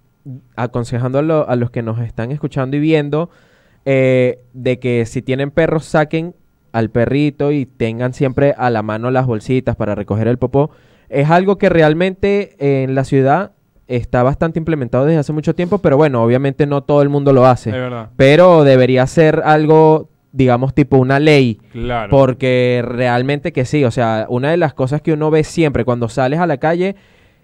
aconsejando 0.56 1.18
a, 1.18 1.22
lo- 1.22 1.48
a 1.48 1.56
los 1.56 1.70
que 1.70 1.82
nos 1.82 1.98
están 2.00 2.30
escuchando 2.30 2.76
y 2.76 2.80
viendo, 2.80 3.30
eh, 3.84 4.38
de 4.52 4.78
que 4.78 5.06
si 5.06 5.22
tienen 5.22 5.50
perros 5.50 5.84
saquen 5.84 6.34
al 6.72 6.90
perrito 6.90 7.52
y 7.52 7.66
tengan 7.66 8.14
siempre 8.14 8.54
a 8.56 8.70
la 8.70 8.82
mano 8.82 9.10
las 9.10 9.26
bolsitas 9.26 9.76
para 9.76 9.94
recoger 9.94 10.26
el 10.28 10.38
popó, 10.38 10.70
es 11.08 11.28
algo 11.30 11.58
que 11.58 11.68
realmente 11.68 12.56
eh, 12.58 12.82
en 12.84 12.94
la 12.94 13.04
ciudad 13.04 13.52
está 13.88 14.22
bastante 14.22 14.58
implementado 14.58 15.04
desde 15.04 15.18
hace 15.18 15.32
mucho 15.34 15.54
tiempo, 15.54 15.78
pero 15.78 15.96
bueno, 15.98 16.22
obviamente 16.22 16.66
no 16.66 16.82
todo 16.82 17.02
el 17.02 17.10
mundo 17.10 17.32
lo 17.34 17.44
hace. 17.46 17.70
Es 17.70 17.76
verdad. 17.76 18.08
Pero 18.16 18.64
debería 18.64 19.06
ser 19.06 19.42
algo, 19.44 20.08
digamos, 20.32 20.72
tipo 20.72 20.96
una 20.96 21.20
ley. 21.20 21.60
Claro. 21.72 22.08
Porque 22.10 22.82
realmente 22.86 23.52
que 23.52 23.66
sí, 23.66 23.84
o 23.84 23.90
sea, 23.90 24.24
una 24.30 24.50
de 24.50 24.56
las 24.56 24.72
cosas 24.72 25.02
que 25.02 25.12
uno 25.12 25.30
ve 25.30 25.44
siempre 25.44 25.84
cuando 25.84 26.08
sales 26.08 26.38
a 26.40 26.46
la 26.46 26.56
calle, 26.56 26.96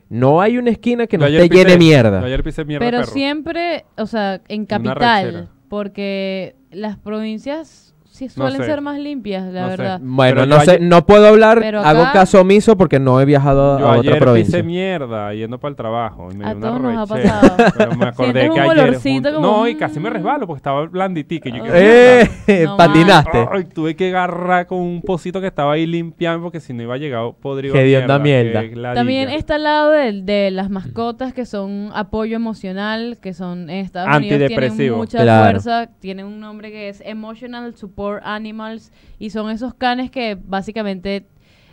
no 0.08 0.40
hay 0.40 0.56
una 0.56 0.70
esquina 0.70 1.06
que 1.06 1.18
no 1.18 1.26
de 1.26 1.50
pisé- 1.50 1.76
mierda. 1.78 2.22
ayer 2.22 2.42
pisé 2.42 2.64
mierda 2.64 2.86
Pero 2.86 3.00
perro. 3.00 3.12
siempre, 3.12 3.84
o 3.98 4.06
sea, 4.06 4.40
en 4.48 4.64
capital, 4.64 5.50
porque 5.68 6.56
las 6.70 6.96
provincias 6.96 7.87
sí 8.26 8.34
suelen 8.34 8.58
sé. 8.60 8.66
ser 8.66 8.80
más 8.80 8.98
limpias, 8.98 9.44
la 9.52 9.62
No 9.62 9.70
sé. 9.70 9.76
verdad. 9.76 10.00
Bueno, 10.02 10.34
Pero 10.34 10.46
no 10.46 10.56
yo 10.56 10.62
sé, 10.62 10.70
ayer- 10.72 10.82
no 10.82 11.06
puedo 11.06 11.26
hablar, 11.28 11.58
Pero 11.60 11.80
hago 11.80 12.02
acá- 12.02 12.12
caso 12.12 12.40
omiso 12.40 12.76
porque 12.76 12.98
no 12.98 13.20
he 13.20 13.24
viajado 13.24 13.76
a, 13.76 13.78
Yo 13.80 13.86
a 13.86 13.90
otra 13.98 14.00
ayer 14.10 14.18
provincia. 14.22 14.58
pisé 14.58 14.62
mierda 14.62 15.32
yendo 15.34 15.58
para 15.58 15.70
el 15.70 15.76
trabajo. 15.76 16.28
Y 16.32 16.36
me 16.36 16.44
A 16.44 16.48
dio 16.54 16.58
una 16.58 16.66
todos 16.68 16.80
nos 16.82 17.10
ha 17.10 17.14
rechera. 17.16 17.40
pasado. 17.40 17.56
Pero 17.78 17.96
me 17.96 18.06
acordé 18.06 18.32
Sientes 18.32 18.42
que 18.54 18.60
un 18.60 18.70
ayer. 18.70 18.84
olorcito 18.88 19.34
como 19.34 19.46
No, 19.46 19.68
y 19.68 19.72
un- 19.72 19.78
casi 19.78 20.00
me 20.00 20.10
resbalo 20.10 20.46
porque 20.46 20.58
estaba 20.58 20.86
blanditica. 20.86 21.48
y 21.48 21.52
yo, 21.52 21.62
¿qué 21.64 21.70
¡Eh! 21.74 22.28
mierda? 22.46 22.64
No 22.70 22.76
patinaste. 22.76 23.48
Ay, 23.52 23.64
tuve 23.64 23.94
que 23.96 24.08
agarrar 24.08 24.66
con 24.66 24.78
un 24.80 25.00
pocito 25.02 25.40
que 25.40 25.46
estaba 25.46 25.72
ahí 25.74 25.86
limpiando 25.86 26.42
porque 26.42 26.60
si 26.60 26.72
no 26.72 26.82
iba 26.82 26.94
a 26.94 26.98
llegar 26.98 27.22
podrido. 27.40 27.74
a 27.74 27.80
Hedionda 27.80 28.18
mierda. 28.18 28.62
Qué. 28.62 28.74
También 28.94 29.28
está 29.30 29.54
al 29.56 29.62
lado 29.64 29.90
de, 29.90 30.22
de 30.22 30.50
las 30.50 30.70
mascotas 30.70 31.32
que 31.32 31.46
son 31.46 31.90
apoyo 31.94 32.36
emocional, 32.36 33.18
que 33.20 33.32
son 33.34 33.70
en 33.70 33.84
Estados 33.84 34.08
Unidos 34.16 34.28
tienen 34.38 34.42
Antidepresivo. 34.44 34.96
mucha 34.96 35.22
Claro. 35.22 35.44
fuerza, 35.60 35.88
tienen 36.00 36.26
un 36.26 36.40
nombre 36.40 36.70
que 36.70 36.88
es 36.88 37.02
Emotional 37.04 37.74
Support 37.76 38.07
Animals 38.24 38.92
y 39.18 39.30
son 39.30 39.50
esos 39.50 39.74
canes 39.74 40.10
que 40.10 40.36
básicamente 40.40 41.26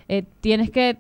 eh, 0.07 0.23
tienes 0.41 0.69
que 0.69 0.97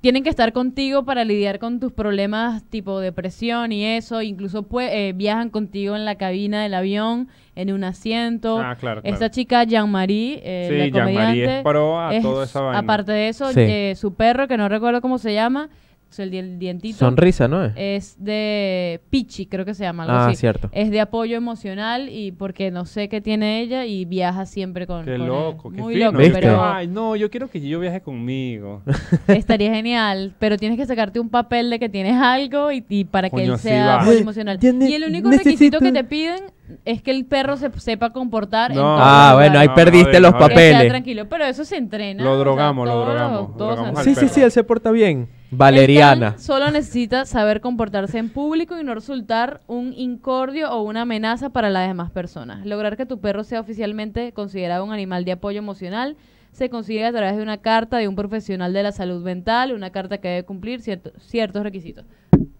tienen 0.00 0.22
que 0.22 0.30
estar 0.30 0.52
contigo 0.52 1.04
para 1.04 1.24
lidiar 1.24 1.58
con 1.58 1.80
tus 1.80 1.92
problemas 1.92 2.62
tipo 2.70 3.00
depresión 3.00 3.72
y 3.72 3.84
eso, 3.84 4.22
incluso 4.22 4.62
pue- 4.68 4.88
eh, 4.88 5.12
viajan 5.16 5.50
contigo 5.50 5.96
en 5.96 6.04
la 6.04 6.14
cabina 6.14 6.62
del 6.62 6.74
avión, 6.74 7.26
en 7.56 7.72
un 7.72 7.82
asiento. 7.82 8.58
Ah, 8.60 8.76
claro, 8.76 9.02
claro. 9.02 9.14
Esta 9.14 9.32
chica 9.32 9.64
Jean-Marie, 9.64 10.40
eh, 10.44 10.68
Sí, 10.70 10.90
la 10.92 11.00
comediante, 11.04 11.56
es 11.56 11.62
pro 11.64 11.98
a 12.00 12.14
es- 12.14 12.22
toda 12.22 12.44
esa 12.44 12.60
vaina. 12.60 12.78
Aparte 12.78 13.10
de 13.10 13.28
eso, 13.28 13.50
Sí. 13.52 13.60
eh, 13.62 13.94
su 13.96 14.14
perro, 14.14 14.46
que 14.46 14.56
no 14.56 14.68
recuerdo 14.68 15.00
cómo 15.00 15.18
se 15.18 15.34
llama, 15.34 15.68
el, 16.22 16.30
di- 16.30 16.38
el 16.38 16.58
dientito, 16.58 16.98
Sonrisa, 16.98 17.48
¿no 17.48 17.64
es? 17.64 17.72
es 17.76 18.16
de 18.22 19.00
Pichi, 19.10 19.46
creo 19.46 19.64
que 19.64 19.74
se 19.74 19.84
llama, 19.84 20.04
algo 20.04 20.14
ah, 20.16 20.26
así. 20.28 20.36
cierto. 20.36 20.68
Es 20.72 20.90
de 20.90 21.00
apoyo 21.00 21.36
emocional 21.36 22.08
y 22.08 22.32
porque 22.32 22.70
no 22.70 22.84
sé 22.86 23.08
qué 23.08 23.20
tiene 23.20 23.60
ella 23.60 23.84
y 23.86 24.04
viaja 24.04 24.46
siempre 24.46 24.86
con, 24.86 25.04
Qué 25.04 25.12
con 25.12 25.20
él. 25.22 25.26
loco, 25.26 25.70
qué 25.70 25.80
Muy 25.80 25.94
fino. 25.94 26.06
loco, 26.06 26.18
¿Viste? 26.18 26.34
pero 26.40 26.64
Ay, 26.64 26.86
no, 26.86 27.16
yo 27.16 27.30
quiero 27.30 27.48
que 27.48 27.60
yo 27.60 27.80
viaje 27.80 28.00
conmigo. 28.00 28.82
estaría 29.28 29.72
genial. 29.74 30.34
Pero 30.38 30.56
tienes 30.56 30.78
que 30.78 30.86
sacarte 30.86 31.20
un 31.20 31.28
papel 31.28 31.70
de 31.70 31.78
que 31.78 31.88
tienes 31.88 32.14
algo 32.20 32.72
y, 32.72 32.84
y 32.88 33.04
para 33.04 33.30
que 33.30 33.44
él 33.44 33.56
sí 33.58 33.68
sea 33.68 33.86
va. 33.86 34.02
apoyo 34.02 34.18
emocional. 34.18 34.58
Y 34.62 34.94
el 34.94 35.04
único 35.04 35.30
requisito 35.30 35.78
que 35.80 35.92
te 35.92 36.04
piden 36.04 36.40
es 36.84 37.02
que 37.02 37.10
el 37.10 37.26
perro 37.26 37.56
se 37.56 37.70
sepa 37.78 38.10
comportar 38.10 38.72
en 38.72 38.78
Ah, 38.80 39.32
bueno, 39.34 39.58
ahí. 39.58 39.68
No, 39.68 39.74
perdiste 39.74 40.18
los 40.20 40.32
joder. 40.32 40.48
Que 40.48 40.54
sea 40.56 40.70
papeles. 40.72 40.88
tranquilo, 40.90 41.28
pero 41.28 41.44
eso 41.44 41.64
se 41.64 41.76
entrena. 41.76 42.22
Lo 42.24 42.30
o 42.30 42.34
sea, 42.34 42.40
drogamos, 42.44 42.88
lo 42.88 43.00
drogamos, 43.04 43.56
todo 43.56 44.02
Sí, 44.02 44.14
sí, 44.14 44.28
sí, 44.28 44.40
él 44.42 44.50
se 44.50 44.64
porta 44.64 44.90
bien. 44.90 45.28
Valeriana. 45.50 46.36
solo 46.38 46.70
necesita 46.70 47.26
saber 47.26 47.60
comportarse 47.60 48.18
en 48.18 48.28
público 48.28 48.78
y 48.78 48.84
no 48.84 48.94
resultar 48.94 49.60
un 49.66 49.92
incordio 49.92 50.70
o 50.72 50.82
una 50.82 51.02
amenaza 51.02 51.50
para 51.50 51.70
las 51.70 51.86
demás 51.86 52.10
personas. 52.10 52.66
Lograr 52.66 52.96
que 52.96 53.06
tu 53.06 53.20
perro 53.20 53.44
sea 53.44 53.60
oficialmente 53.60 54.32
considerado 54.32 54.84
un 54.84 54.92
animal 54.92 55.24
de 55.24 55.32
apoyo 55.32 55.58
emocional 55.58 56.16
se 56.52 56.70
consigue 56.70 57.04
a 57.04 57.12
través 57.12 57.36
de 57.36 57.42
una 57.42 57.58
carta 57.58 57.98
de 57.98 58.06
un 58.08 58.14
profesional 58.16 58.72
de 58.72 58.82
la 58.82 58.92
salud 58.92 59.22
mental, 59.24 59.72
una 59.72 59.90
carta 59.90 60.18
que 60.18 60.28
debe 60.28 60.44
cumplir 60.44 60.80
cierto- 60.80 61.10
ciertos 61.18 61.62
requisitos. 61.62 62.04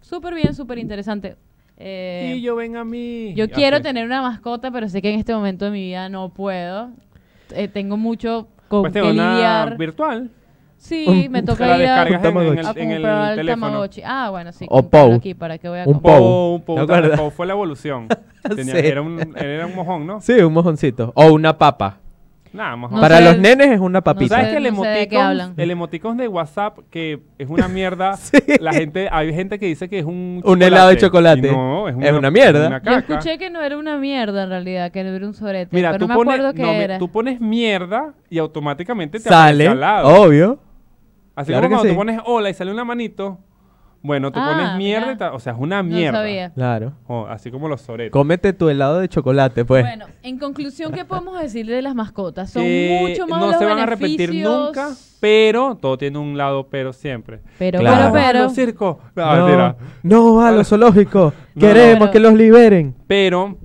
Súper 0.01 0.33
bien, 0.35 0.53
súper 0.53 0.77
interesante. 0.79 1.35
Eh, 1.77 2.35
Y 2.37 2.41
yo 2.41 2.55
ven 2.55 2.75
a 2.77 2.83
mí. 2.85 3.33
yo 3.35 3.49
quiero 3.49 3.81
tener 3.81 4.05
una 4.05 4.21
mascota, 4.21 4.71
pero 4.71 4.87
sé 4.89 5.01
que 5.01 5.11
en 5.13 5.19
este 5.19 5.33
momento 5.33 5.65
de 5.65 5.71
mi 5.71 5.81
vida 5.81 6.07
no 6.09 6.29
puedo. 6.29 6.89
Eh, 7.53 7.67
tengo 7.67 7.95
mucho 7.97 8.47
con 8.69 8.81
Pues 8.83 8.93
que 8.93 9.01
una 9.01 9.33
lidiar. 9.33 9.77
virtual. 9.77 10.29
Sí, 10.77 11.05
Un- 11.07 11.31
me 11.31 11.41
toca 11.41 11.65
la 11.65 11.77
ir 11.77 11.85
a, 11.87 12.03
descargas 12.05 12.25
en, 12.25 12.37
el, 12.37 12.47
en 12.47 12.57
el 12.59 12.65
comprar 13.01 13.29
el 13.31 13.35
teléfono. 13.37 13.65
Tamagotchi. 13.67 14.01
Ah, 14.05 14.29
bueno, 14.29 14.51
sí. 14.51 14.65
O 14.69 14.81
comprarlo 14.83 15.09
Pou. 15.09 15.17
aquí 15.17 15.33
para 15.33 15.57
que 15.57 15.67
voy 15.69 15.79
a 15.79 15.83
Un 15.85 15.93
comprar. 15.93 16.17
Pou. 16.19 16.59
Pou, 16.59 16.65
Pou, 16.65 16.75
¿Te 16.75 16.81
acuerdas? 16.81 17.19
Pou 17.19 17.31
fue 17.31 17.47
la 17.47 17.53
evolución. 17.53 18.07
Tenía- 18.55 18.75
Sí. 18.75 18.85
era, 18.87 19.01
un, 19.01 19.19
él 19.19 19.35
era 19.35 19.65
un 19.65 19.75
mojón, 19.75 20.05
¿no? 20.05 20.21
Sí, 20.21 20.33
un 20.33 20.53
mojoncito. 20.53 21.11
O 21.15 21.31
una 21.33 21.57
papa. 21.57 21.97
Nada, 22.53 22.75
mojón. 22.77 22.95
No 22.97 23.01
Para 23.01 23.17
sé- 23.17 23.23
los 23.25 23.37
nenes 23.39 23.67
es 23.71 23.79
una 23.79 24.01
papita. 24.01 24.35
¿Sabes 24.35 24.45
sé- 24.45 24.51
que 24.51 24.57
el 24.67 24.73
no 24.75 24.81
sé 24.83 24.87
de 24.89 24.95
qué 25.09 25.15
emoticon, 25.15 25.25
hablan. 25.25 25.53
el 25.57 25.71
emoticon 25.71 26.17
de 26.17 26.27
WhatsApp 26.29 26.77
que 26.91 27.19
es 27.39 27.49
una 27.49 27.67
mierda? 27.67 28.15
Sí. 28.17 28.37
La 28.61 28.71
gente, 28.71 29.09
hay 29.11 29.33
gente 29.33 29.57
que 29.59 29.65
dice 29.65 29.89
que 29.89 29.99
es 29.99 30.05
un 30.05 30.41
Un 30.45 30.61
helado 30.61 30.89
de 30.89 30.97
chocolate. 30.97 31.47
Y 31.47 31.51
no, 31.51 31.89
es 31.89 31.95
Es 31.99 32.13
una 32.13 32.29
mierda. 32.31 32.67
una 32.67 32.77
Yo 32.77 32.83
caca. 32.85 32.99
escuché 33.15 33.37
que 33.39 33.49
no 33.49 33.61
era 33.61 33.75
una 33.77 33.97
mierda 33.97 34.43
en 34.43 34.49
realidad, 34.49 34.91
que 34.91 35.03
no 35.03 35.09
era 35.09 35.25
un 35.25 35.33
sorete. 35.33 35.75
Mira, 35.75 35.91
pero 35.91 36.05
tú, 36.05 36.07
no 36.07 36.13
me 36.15 36.21
acuerdo 36.21 36.51
pones, 36.51 36.61
no, 36.65 36.71
mi- 36.73 36.79
era. 36.83 36.97
tú 36.99 37.09
pones 37.09 37.41
mierda 37.41 38.13
y 38.29 38.37
automáticamente 38.37 39.19
te 39.19 39.27
Sale. 39.27 39.67
al 39.67 39.79
lado. 39.79 40.21
Obvio. 40.21 40.59
Así 41.35 41.47
claro 41.51 41.67
como 41.69 41.69
que 41.69 41.69
cuando 41.69 41.83
sí. 41.83 41.89
tú 41.89 41.95
pones 41.95 42.21
hola 42.25 42.49
y 42.49 42.53
sale 42.53 42.71
una 42.71 42.85
manito. 42.85 43.39
Bueno, 44.01 44.31
tú 44.31 44.39
Ah, 44.39 44.51
pones 44.55 44.77
mierda, 44.77 45.13
y 45.13 45.17
ta- 45.17 45.33
o 45.33 45.39
sea, 45.39 45.53
es 45.53 45.59
una 45.59 45.81
No 45.81 45.89
mierda. 45.95 46.19
sabía. 46.19 46.51
Claro. 46.53 46.93
Oh, 47.07 47.25
así 47.27 47.49
como 47.49 47.67
los 47.67 47.81
soretes. 47.81 48.11
Cómete 48.11 48.53
tu 48.53 48.69
helado 48.69 48.99
de 48.99 49.09
chocolate, 49.09 49.65
pues. 49.65 49.83
Bueno, 49.83 50.05
en 50.21 50.37
conclusión, 50.37 50.93
¿qué 50.93 51.05
podemos 51.05 51.39
decir 51.41 51.65
de 51.65 51.81
las 51.81 51.95
mascotas? 51.95 52.51
Son 52.51 52.61
Que 52.61 52.99
mucho 53.01 53.25
más 53.27 53.39
no 53.39 53.47
los 53.47 53.57
se 53.57 53.65
van 53.65 53.79
a 53.79 53.83
arrepentir 53.83 54.29
beneficios. 54.29 54.65
nunca, 54.67 54.89
pero 55.19 55.75
todo 55.81 55.97
tiene 55.97 56.19
un 56.19 56.37
lado 56.37 56.67
pero 56.69 56.93
siempre. 56.93 57.39
Pero, 57.57 57.79
Claro. 57.79 58.11
pero, 58.13 58.25
pero. 58.27 58.43
los 58.43 58.53
circos. 58.53 58.97
No, 59.15 59.47
no, 59.57 59.75
no 60.03 60.41
a 60.41 60.51
los 60.51 60.67
zoológicos. 60.69 61.33
No. 61.55 61.61
Queremos 61.61 61.99
Pero- 61.99 62.11
que 62.11 62.19
los 62.19 62.33
liberen. 62.33 62.95
Pero, 63.07 63.57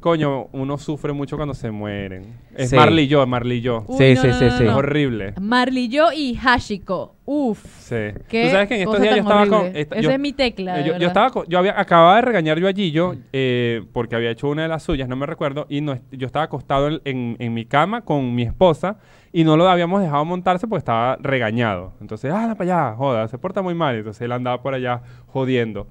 coño, 0.00 0.46
uno 0.52 0.78
sufre 0.78 1.12
mucho 1.12 1.36
cuando 1.36 1.54
se 1.54 1.70
mueren. 1.70 2.34
Es 2.56 2.70
Sí. 2.70 2.76
Marley 2.76 3.04
y 3.04 3.08
yo, 3.08 3.26
Marley 3.26 3.58
y 3.58 3.60
yo. 3.60 3.84
Uy, 3.86 3.96
Sí, 3.98 4.14
no, 4.14 4.22
sí, 4.22 4.28
no, 4.28 4.34
sí, 4.34 4.44
no, 4.46 4.50
sí. 4.50 4.64
Es 4.64 4.70
no. 4.70 4.76
horrible. 4.76 5.34
Marley 5.40 5.88
yo 5.88 6.10
y 6.12 6.34
Hashiko. 6.34 7.14
Uf. 7.26 7.64
Sí. 7.78 7.94
Qué 8.28 8.44
Tú 8.46 8.50
sabes 8.50 8.68
que 8.68 8.74
en 8.74 8.80
estos 8.80 8.96
cosa 8.96 9.02
días 9.02 9.16
yo 9.16 9.22
tan 9.24 9.30
estaba 9.32 9.46
con. 9.46 9.58
horrible. 9.66 9.80
esta- 9.80 9.94
Esa 9.96 10.02
yo- 10.02 10.10
es 10.10 10.18
mi 10.20 10.32
tecla. 10.32 10.74
de 10.74 10.80
Eh, 10.80 10.82
yo, 10.82 10.86
yo 10.88 10.92
verdad. 10.94 11.06
estaba 11.08 11.30
co- 11.30 11.44
yo 11.46 11.58
había 11.58 11.78
acababa 11.80 12.16
de 12.16 12.22
regañar 12.22 12.58
yo 12.58 12.66
a 12.68 12.72
Gillo 12.72 13.14
eh, 13.32 13.82
porque 13.92 14.16
había 14.16 14.30
hecho 14.30 14.48
una 14.48 14.62
de 14.62 14.68
las 14.68 14.82
suyas, 14.82 15.08
no 15.08 15.14
me 15.16 15.26
recuerdo, 15.26 15.66
y 15.68 15.80
no, 15.80 15.96
yo 16.10 16.26
estaba 16.26 16.44
acostado 16.46 16.88
en, 16.88 17.00
en- 17.04 17.36
en 17.38 17.54
mi 17.54 17.66
cama 17.66 18.00
con 18.00 18.34
mi 18.34 18.42
esposa 18.42 18.96
y 19.32 19.44
no 19.44 19.56
lo 19.56 19.68
habíamos 19.68 20.00
dejado 20.02 20.24
montarse 20.24 20.66
porque 20.66 20.80
estaba 20.80 21.16
regañado. 21.20 21.92
Entonces, 22.00 22.32
ah, 22.34 22.54
para 22.58 22.88
allá, 22.90 22.96
joda, 22.96 23.28
se 23.28 23.38
porta 23.38 23.62
muy 23.62 23.74
mal. 23.74 23.94
Entonces 23.96 24.22
él 24.22 24.32
andaba 24.32 24.60
por 24.60 24.74
allá 24.74 25.02
jodiendo. 25.28 25.86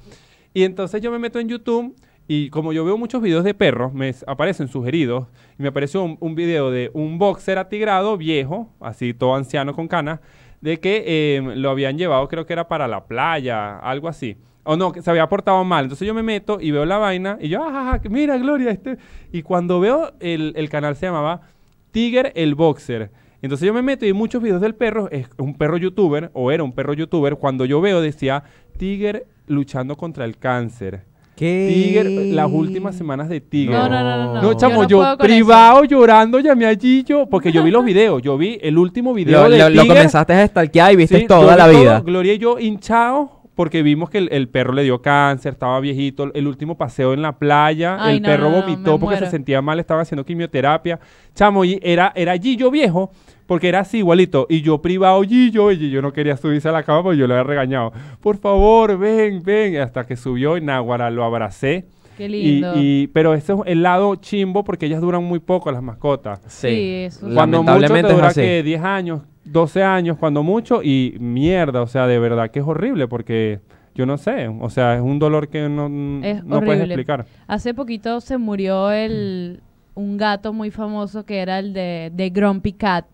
Y 0.54 0.63
entonces 0.63 1.00
yo 1.02 1.10
me 1.12 1.19
meto 1.19 1.39
en 1.39 1.48
YouTube 1.48 1.95
y 2.32 2.52
como 2.52 2.74
yo 2.74 2.86
veo 2.86 2.96
muchos 2.96 3.24
videos 3.24 3.44
de 3.44 3.56
perros, 3.56 3.92
me 3.92 4.13
aparecen 4.28 4.68
sugeridos 4.68 5.26
y 5.58 5.63
me 5.63 5.70
apareció 5.70 6.04
un, 6.04 6.36
video 6.36 6.70
de 6.70 6.92
un 6.94 7.18
boxer 7.18 7.58
atigrado 7.58 8.18
viejo, 8.18 8.70
así 8.80 9.15
todo 9.15 9.34
anciano 9.34 9.74
con 9.74 9.88
canas, 9.88 10.20
de 10.62 10.80
que 10.80 11.04
eh, 11.08 11.42
lo 11.56 11.72
habían 11.72 11.98
llevado, 11.98 12.28
creo 12.28 12.46
que 12.46 12.54
era 12.54 12.68
para 12.68 12.88
la 12.88 13.08
playa, 13.08 13.80
algo 13.80 14.08
así. 14.08 14.38
O 14.63 14.78
no, 14.78 14.92
que 14.92 15.02
se 15.02 15.10
había 15.10 15.28
portado 15.28 15.63
mal. 15.63 15.86
Entonces 15.86 16.08
yo 16.08 16.13
me 16.13 16.22
meto 16.22 16.60
y 16.62 16.70
veo 16.70 16.86
la 16.86 17.00
vaina 17.00 17.39
y 17.42 17.50
yo, 17.50 17.63
ah, 17.63 17.94
ah, 17.96 18.00
mira, 18.08 18.38
Gloria, 18.38 18.70
este. 18.70 19.00
Y 19.32 19.42
cuando 19.42 19.80
veo 19.80 20.12
el, 20.20 20.54
el 20.56 20.70
canal 20.70 20.96
se 20.96 21.08
llamaba 21.08 21.42
Tiger 21.89 22.32
el 22.36 22.54
Boxer. 22.54 23.10
Entonces 23.42 23.65
yo 23.65 23.74
me 23.74 23.82
meto 23.82 24.06
y 24.06 24.13
muchos 24.13 24.44
videos 24.44 24.62
del 24.62 24.76
perro, 24.76 25.10
es 25.10 25.28
un 25.39 25.58
perro 25.58 25.78
youtuber, 25.78 26.30
o 26.34 26.52
era 26.52 26.63
un 26.63 26.74
perro 26.74 26.94
youtuber, 26.94 27.38
cuando 27.38 27.65
yo 27.65 27.82
veo 27.82 28.02
decía 28.02 28.44
Tiger 28.78 29.26
luchando 29.48 29.98
contra 29.98 30.26
el 30.26 30.38
cáncer. 30.38 31.09
¿Qué? 31.39 31.71
Tiger, 31.73 32.06
las 32.36 32.52
últimas 32.52 32.95
semanas 32.97 33.30
de 33.30 33.39
Tiger. 33.39 33.71
No, 33.71 33.88
no, 33.88 34.04
no, 34.04 34.17
no, 34.25 34.34
no. 34.36 34.41
Yo 34.41 34.54
chamo, 34.56 34.84
no 34.84 34.89
yo, 34.89 35.17
privado 35.17 35.86
llorando 35.86 36.39
llamé 36.41 36.65
a 36.65 36.75
Gillo 36.75 37.28
porque 37.30 37.49
yo 37.54 37.63
vi 37.63 37.71
los 37.71 37.86
videos. 37.86 38.21
Yo 38.21 38.38
vi 38.38 38.60
el 38.62 38.78
último 38.78 39.13
video 39.13 39.43
Lo, 39.43 39.49
de 39.49 39.58
lo- 39.58 39.69
lo 39.69 39.82
Tiger. 39.84 39.88
comenzaste 39.97 40.34
a 40.34 40.45
stalkear 40.47 40.91
y 40.91 40.95
viste 40.97 41.19
Sí, 41.21 41.28
toda 41.28 41.56
la 41.56 41.67
todo, 41.69 41.80
vida. 41.80 42.02
Gloria 42.02 42.34
y 42.34 42.38
yo 42.39 42.60
hinchados 42.60 43.30
porque 43.60 43.84
vimos 43.84 44.10
que 44.10 44.19
el, 44.19 44.30
el 44.32 44.48
perro 44.48 44.72
le 44.72 44.84
dio 44.84 45.02
cáncer, 45.02 45.52
estaba 45.52 45.82
viejito. 45.82 46.32
El 46.34 46.48
último 46.48 46.78
paseo 46.78 47.13
en 47.13 47.22
la 47.22 47.38
playa, 47.38 47.98
Ay, 48.00 48.15
el 48.15 48.22
no, 48.22 48.30
perro 48.30 48.43
no, 48.50 48.56
no, 48.56 48.62
vomitó 48.62 48.98
porque 48.98 49.17
se 49.17 49.30
sentía 49.30 49.62
mal, 49.62 49.82
estaba 49.82 50.04
haciendo 50.04 50.24
quimioterapia. 50.24 50.98
Chamo, 51.36 51.65
y 51.65 51.78
era, 51.84 52.13
era 52.15 52.38
Gillo 52.38 52.72
viejo 52.72 53.12
porque 53.48 53.67
era 53.67 53.82
así 53.82 53.98
igualito. 53.98 54.48
Y 54.50 54.62
yo 54.62 54.82
privado 54.82 55.22
Gillo, 55.24 55.74
y 55.74 55.78
Gillo 55.78 56.02
no 56.02 56.13
quería 56.13 56.38
subirse 56.38 56.69
a 56.69 56.72
la 56.72 56.84
cama 56.84 57.04
porque 57.04 57.17
yo 57.17 57.28
le 57.28 57.34
había 57.34 57.43
regañado. 57.43 57.91
Por 58.22 58.38
favor, 58.38 58.98
ven, 58.98 59.43
ven. 59.43 59.76
Hasta 59.82 60.08
que 60.08 60.15
subió 60.15 60.56
y 60.56 60.62
Náguara 60.62 61.10
lo 61.10 61.26
abracé. 61.26 61.86
Qué 62.17 62.30
lindo. 62.30 62.72
y- 62.78 63.08
pero 63.08 63.34
ese 63.34 63.52
es 63.52 63.60
el 63.65 63.84
lado 63.84 64.15
chimbo 64.15 64.63
porque 64.63 64.86
ellas 64.86 65.02
duran 65.02 65.26
muy 65.26 65.39
poco, 65.39 65.69
las 65.69 65.84
mascotas. 65.84 66.39
Sí, 66.48 67.04
eso 67.08 67.28
sí. 67.28 67.34
Cuando 67.34 67.62
mucho 67.62 67.78
te 67.93 68.00
es 68.00 68.08
dura 68.08 68.28
así. 68.28 68.39
que 68.39 68.63
10 68.63 68.82
años, 68.84 69.24
12 69.45 69.84
años, 69.84 70.17
cuando 70.17 70.43
mucho, 70.43 70.82
y 70.84 71.15
mierda, 71.19 71.82
o 71.82 71.88
sea, 71.88 72.08
de 72.08 72.19
verdad 72.19 72.52
que 72.52 72.60
es 72.60 72.65
horrible 72.65 73.08
porque 73.08 73.60
yo 73.95 74.06
no 74.06 74.17
sé, 74.17 74.47
o 74.47 74.69
sea, 74.69 74.95
es 74.95 75.02
un 75.02 75.19
dolor 75.19 75.47
que 75.49 75.67
no, 75.69 75.89
no 75.89 76.62
puedes 76.62 76.84
explicar. 76.84 77.25
Hace 77.47 77.73
poquito 77.73 78.21
se 78.21 78.38
murió 78.38 78.91
el, 78.91 79.62
un 79.95 80.17
gato 80.17 80.54
muy 80.54 80.71
famoso 80.71 81.25
que 81.25 81.39
era 81.39 81.60
el 81.60 81.73
de, 81.73 82.12
de 82.13 82.30
Grumpy 82.30 82.73
Cat. 82.73 83.06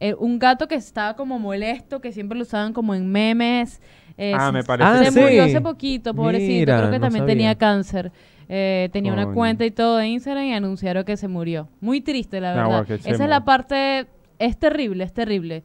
Eh, 0.00 0.14
un 0.18 0.38
gato 0.38 0.66
que 0.66 0.74
estaba 0.74 1.14
como 1.14 1.38
molesto, 1.38 2.00
que 2.00 2.12
siempre 2.12 2.36
lo 2.36 2.42
usaban 2.42 2.72
como 2.72 2.94
en 2.94 3.10
memes. 3.10 3.80
Eh, 4.18 4.32
Ah, 4.36 4.50
me 4.52 4.62
parece 4.64 4.88
Ah, 4.90 4.98
Se 4.98 5.04
que 5.04 5.10
sí. 5.12 5.20
murió 5.20 5.44
hace 5.44 5.60
poquito, 5.60 6.14
pobrecito. 6.14 6.52
Mira, 6.52 6.78
Creo 6.78 6.90
que 6.90 6.98
no 6.98 7.04
también 7.06 7.22
sabía. 7.22 7.34
tenía 7.34 7.54
cáncer. 7.54 8.12
Eh, 8.48 8.88
tenía 8.92 9.12
una 9.12 9.32
cuenta 9.32 9.64
y 9.64 9.70
todo 9.70 9.96
de 9.98 10.08
Instagram 10.08 10.44
y 10.44 10.52
anunciaron 10.52 11.04
que 11.04 11.16
se 11.16 11.28
murió. 11.28 11.68
Muy 11.80 12.00
triste, 12.00 12.40
la 12.40 12.52
Ah, 12.52 12.68
verdad. 12.80 12.90
Esa 13.04 13.24
es 13.24 13.30
la 13.30 13.44
parte... 13.44 14.06
Es 14.38 14.58
terrible, 14.58 15.04
es 15.04 15.12
terrible. 15.12 15.62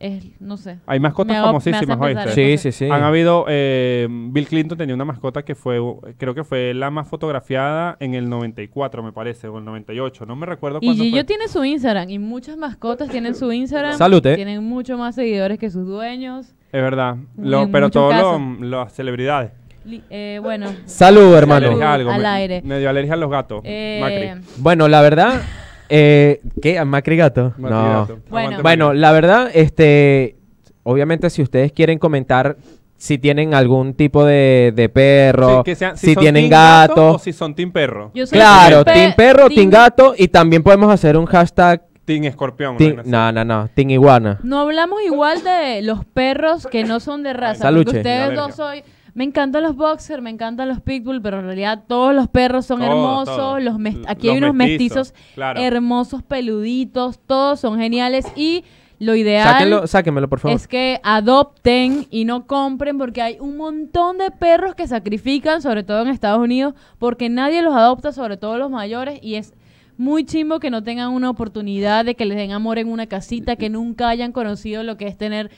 Es, 0.00 0.24
no 0.40 0.56
sé. 0.56 0.78
Hay 0.86 1.00
mascotas 1.00 1.36
hago- 1.36 1.46
me 1.46 1.48
famosísimas, 1.48 1.82
hace 1.82 1.86
pensar 2.14 2.26
¿oíste? 2.28 2.42
en 2.52 2.58
Sí, 2.58 2.70
sí, 2.70 2.84
sí. 2.86 2.88
Han 2.88 3.02
habido, 3.02 3.46
eh, 3.48 4.06
Bill 4.08 4.46
Clinton 4.46 4.78
tenía 4.78 4.94
una 4.94 5.04
mascota 5.04 5.42
que 5.44 5.56
fue, 5.56 5.80
creo 6.16 6.36
que 6.36 6.44
fue 6.44 6.72
la 6.72 6.88
más 6.90 7.08
fotografiada 7.08 7.96
en 7.98 8.14
el 8.14 8.28
94, 8.28 9.02
me 9.02 9.10
parece, 9.12 9.48
o 9.48 9.58
el 9.58 9.64
98, 9.64 10.24
no 10.24 10.36
me 10.36 10.46
recuerdo 10.46 10.78
Y 10.80 10.86
cuándo 10.86 11.02
Gillo 11.02 11.16
fue. 11.16 11.24
tiene 11.24 11.48
su 11.48 11.64
Instagram 11.64 12.08
y 12.10 12.20
muchas 12.20 12.56
mascotas 12.56 13.08
tienen 13.10 13.34
su 13.34 13.50
Instagram. 13.50 13.94
Salud, 13.98 14.24
¿eh? 14.24 14.36
Tienen 14.36 14.62
mucho 14.62 14.96
más 14.96 15.16
seguidores 15.16 15.58
que 15.58 15.68
sus 15.68 15.84
dueños. 15.84 16.54
Es 16.70 16.82
verdad, 16.82 17.16
Lo- 17.36 17.62
En 17.64 17.72
pero 17.72 17.86
muchos 17.86 18.10
casos. 18.12 18.40
los- 18.40 18.60
las 18.70 18.92
celebridades. 18.92 19.50
Li- 19.84 20.04
eh, 20.10 20.38
bueno, 20.40 20.66
Salud, 20.84 21.34
hermano. 21.34 21.66
Salud. 21.66 21.82
Alergia 21.82 21.90
a 21.90 21.94
algo, 21.94 22.10
al 22.12 22.22
me- 22.22 22.28
aire. 22.28 22.62
Me 22.62 22.78
dio 22.78 22.88
alergia 22.88 23.14
a 23.14 23.16
los 23.16 23.30
gatos. 23.30 23.62
eh, 23.64 23.98
Macri. 24.36 24.48
Bueno, 24.58 24.86
la 24.86 25.00
verdad, 25.02 25.40
eh, 25.88 26.40
¿qué? 26.62 26.78
¿A 26.78 26.84
Macri 26.84 27.16
Gato? 27.16 27.52
Macri 27.58 27.70
no. 27.76 28.00
gato. 28.06 28.18
Bueno. 28.62 28.92
La 28.94 29.12
verdad, 29.12 29.50
este, 29.54 30.36
obviamente 30.82 31.30
si 31.30 31.42
ustedes 31.42 31.72
quieren 31.72 31.98
comentar 31.98 32.56
si 32.96 33.16
tienen 33.16 33.54
algún 33.54 33.94
tipo 33.94 34.24
de, 34.24 34.72
de 34.74 34.88
perro, 34.88 35.58
Sí, 35.58 35.62
que 35.64 35.74
sean- 35.76 35.96
si, 35.96 36.14
son 36.14 36.20
tienen 36.22 36.42
team 36.48 36.50
gato 36.50 36.94
gato, 36.94 37.14
o 37.14 37.18
si 37.20 37.32
son 37.32 37.54
team 37.54 37.70
perro. 37.70 38.10
yo 38.12 38.26
soy 38.26 38.36
claro, 38.38 38.84
pe- 38.84 38.92
team 38.92 39.12
perro, 39.16 39.46
team 39.48 39.54
team- 39.54 39.70
gato 39.70 40.14
y 40.18 40.26
también 40.28 40.64
podemos 40.64 40.92
hacer 40.92 41.16
un 41.16 41.26
hashtag, 41.26 41.82
Team 42.04 42.24
escorpión. 42.24 42.76
team- 42.76 43.02
una 43.04 43.24
vaina 43.26 43.44
no, 43.44 43.54
así. 43.54 43.58
no, 43.58 43.62
no, 43.62 43.70
team 43.74 43.90
iguana. 43.90 44.40
No 44.42 44.58
hablamos 44.60 44.98
igual 45.06 45.44
de 45.44 45.82
los 45.82 46.04
perros 46.06 46.66
que 46.66 46.82
no 46.84 46.98
son 47.00 47.22
de 47.22 47.34
raza. 47.34 47.62
Saluche. 47.64 47.84
Porque 47.84 47.98
ustedes 47.98 48.20
Alergia. 48.22 48.42
dos 48.42 48.54
soy. 48.56 48.82
Me 49.18 49.24
encantan 49.24 49.64
los 49.64 49.74
boxers, 49.74 50.22
me 50.22 50.30
encantan 50.30 50.68
los 50.68 50.80
pitbull, 50.80 51.20
pero 51.20 51.40
en 51.40 51.46
realidad 51.46 51.82
todos 51.88 52.14
los 52.14 52.28
perros 52.28 52.66
son 52.66 52.78
Todo, 52.78 52.88
hermosos. 52.88 53.36
todo. 53.36 53.58
Los 53.58 53.74
aquí 54.06 54.28
hay 54.28 54.38
los 54.38 54.50
unos 54.50 54.54
mestizos, 54.54 55.08
mestizos, 55.08 55.34
claro. 55.34 55.60
hermosos, 55.60 56.22
peluditos, 56.22 57.18
todos 57.26 57.58
son 57.58 57.80
geniales 57.80 58.26
y 58.36 58.62
lo 59.00 59.16
ideal 59.16 59.54
Sáquenlo, 59.54 59.86
sáquenmelo, 59.88 60.28
por 60.28 60.38
favor. 60.38 60.56
es 60.56 60.68
que 60.68 61.00
adopten 61.02 62.06
y 62.10 62.26
no 62.26 62.46
compren 62.46 62.96
porque 62.96 63.20
hay 63.20 63.38
un 63.40 63.56
montón 63.56 64.18
de 64.18 64.30
perros 64.30 64.76
que 64.76 64.86
sacrifican, 64.86 65.62
sobre 65.62 65.82
todo 65.82 66.02
en 66.02 66.10
Estados 66.10 66.38
Unidos, 66.38 66.74
porque 67.00 67.28
nadie 67.28 67.60
los 67.62 67.74
adopta, 67.74 68.12
sobre 68.12 68.36
todo 68.36 68.56
los 68.56 68.70
mayores, 68.70 69.18
y 69.20 69.34
es 69.34 69.52
muy 69.96 70.26
chimbo 70.26 70.60
que 70.60 70.70
no 70.70 70.84
tengan 70.84 71.10
una 71.10 71.28
oportunidad 71.28 72.04
de 72.04 72.14
que 72.14 72.24
les 72.24 72.36
den 72.36 72.52
amor 72.52 72.78
en 72.78 72.88
una 72.88 73.08
casita, 73.08 73.56
que 73.56 73.68
nunca 73.68 74.08
hayan 74.10 74.30
conocido 74.30 74.84
lo 74.84 74.96
que 74.96 75.08
es 75.08 75.18
tener 75.18 75.50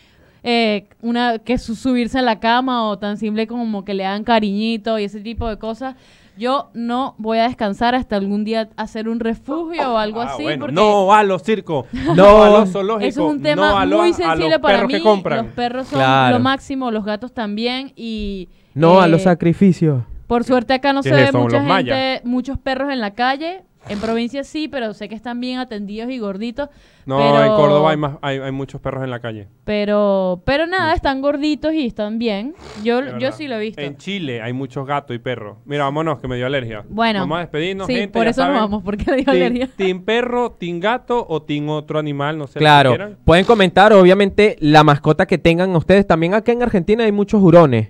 eh, 0.42 0.88
una 1.02 1.38
que 1.38 1.58
su- 1.58 1.74
subirse 1.74 2.18
a 2.18 2.22
la 2.22 2.40
cama 2.40 2.88
o 2.88 2.98
tan 2.98 3.16
simple 3.16 3.46
como 3.46 3.84
que 3.84 3.94
le 3.94 4.04
dan 4.04 4.24
cariñito 4.24 4.98
y 4.98 5.04
ese 5.04 5.20
tipo 5.20 5.48
de 5.48 5.58
cosas. 5.58 5.96
Yo 6.38 6.70
no 6.72 7.14
voy 7.18 7.36
a 7.38 7.42
descansar 7.42 7.94
hasta 7.94 8.16
algún 8.16 8.44
día 8.44 8.70
hacer 8.76 9.08
un 9.10 9.20
refugio 9.20 9.92
o 9.92 9.98
algo 9.98 10.22
Ah, 10.22 10.30
así. 10.32 10.42
bueno, 10.44 10.60
porque 10.66 10.74
no 10.74 11.12
a 11.12 11.22
los 11.22 11.42
circos, 11.42 11.84
no, 11.92 12.14
No. 12.14 12.42
a 12.44 12.48
los 12.60 12.70
zoológicos, 12.72 13.08
eso 13.08 13.26
es 13.26 13.30
un 13.34 13.36
no 13.38 13.42
tema 13.42 13.82
a 13.82 13.84
muy 13.86 14.14
sensible 14.14 14.58
para 14.58 14.86
mí. 14.86 14.94
Los 14.98 15.46
perros 15.54 15.88
son 15.88 15.98
Claro. 15.98 16.38
lo 16.38 16.42
máximo, 16.42 16.90
los 16.90 17.04
gatos 17.04 17.32
también. 17.34 17.92
Y 17.94 18.48
No 18.74 19.00
a 19.00 19.06
eh, 19.06 19.08
los 19.10 19.22
sacrificios. 19.22 20.02
Por 20.26 20.44
suerte 20.44 20.72
acá 20.72 20.92
no 20.94 21.02
¿Qué 21.02 21.10
se 21.10 21.14
ve 21.16 21.24
mucha 21.26 21.38
¿Los 21.40 21.52
gente, 21.52 21.68
mayas? 21.68 22.24
muchos 22.24 22.56
perros 22.56 22.90
en 22.90 23.00
la 23.00 23.10
calle. 23.14 23.64
En 23.88 23.98
provincia 23.98 24.44
sí, 24.44 24.68
pero 24.68 24.92
sé 24.92 25.08
que 25.08 25.14
están 25.14 25.40
bien 25.40 25.58
atendidos 25.58 26.10
y 26.10 26.18
gorditos. 26.18 26.68
No, 27.06 27.16
pero- 27.16 27.42
en 27.44 27.50
Córdoba 27.52 27.90
hay, 27.90 27.96
más, 27.96 28.16
hay, 28.20 28.38
hay 28.38 28.52
muchos 28.52 28.80
perros 28.80 29.02
en 29.02 29.10
la 29.10 29.20
calle. 29.20 29.48
Pero, 29.64 30.42
pero 30.44 30.66
nada, 30.66 30.92
están 30.92 31.22
gorditos 31.22 31.72
y 31.72 31.86
están 31.86 32.18
bien. 32.18 32.54
Yo, 32.84 33.18
yo 33.18 33.32
sí 33.32 33.48
lo 33.48 33.56
he 33.56 33.60
visto. 33.60 33.80
En 33.80 33.96
Chile 33.96 34.42
hay 34.42 34.52
muchos 34.52 34.86
gatos 34.86 35.16
y 35.16 35.18
perros. 35.18 35.56
Mira, 35.64 35.84
vámonos, 35.84 36.20
que 36.20 36.28
me 36.28 36.36
dio 36.36 36.46
alergia. 36.46 36.84
Bueno, 36.88 37.20
Vamos 37.20 37.38
a 37.38 37.40
despedirnos, 37.40 37.86
sí, 37.86 37.94
gente. 37.94 38.12
por 38.18 38.26
eso 38.26 38.42
nos 38.42 38.48
saben. 38.48 38.60
vamos, 38.60 38.82
porque 38.84 39.04
le 39.10 39.16
dio 39.16 39.24
Team- 39.24 39.36
alergia. 39.36 39.68
Team 39.76 40.02
perro, 40.04 40.52
team 40.52 40.78
gato 40.78 41.24
o 41.28 41.42
team 41.42 41.68
otro 41.70 41.98
animal, 41.98 42.36
no 42.36 42.46
sé. 42.46 42.54
que 42.54 42.58
Claro, 42.60 42.90
quieran. 42.90 43.16
pueden 43.24 43.44
comentar, 43.46 43.92
obviamente, 43.94 44.56
la 44.60 44.84
mascota 44.84 45.26
que 45.26 45.38
tengan 45.38 45.74
ustedes. 45.74 46.06
También 46.06 46.34
acá 46.34 46.52
en 46.52 46.62
Argentina 46.62 47.04
hay 47.04 47.12
muchos 47.12 47.42
hurones 47.42 47.88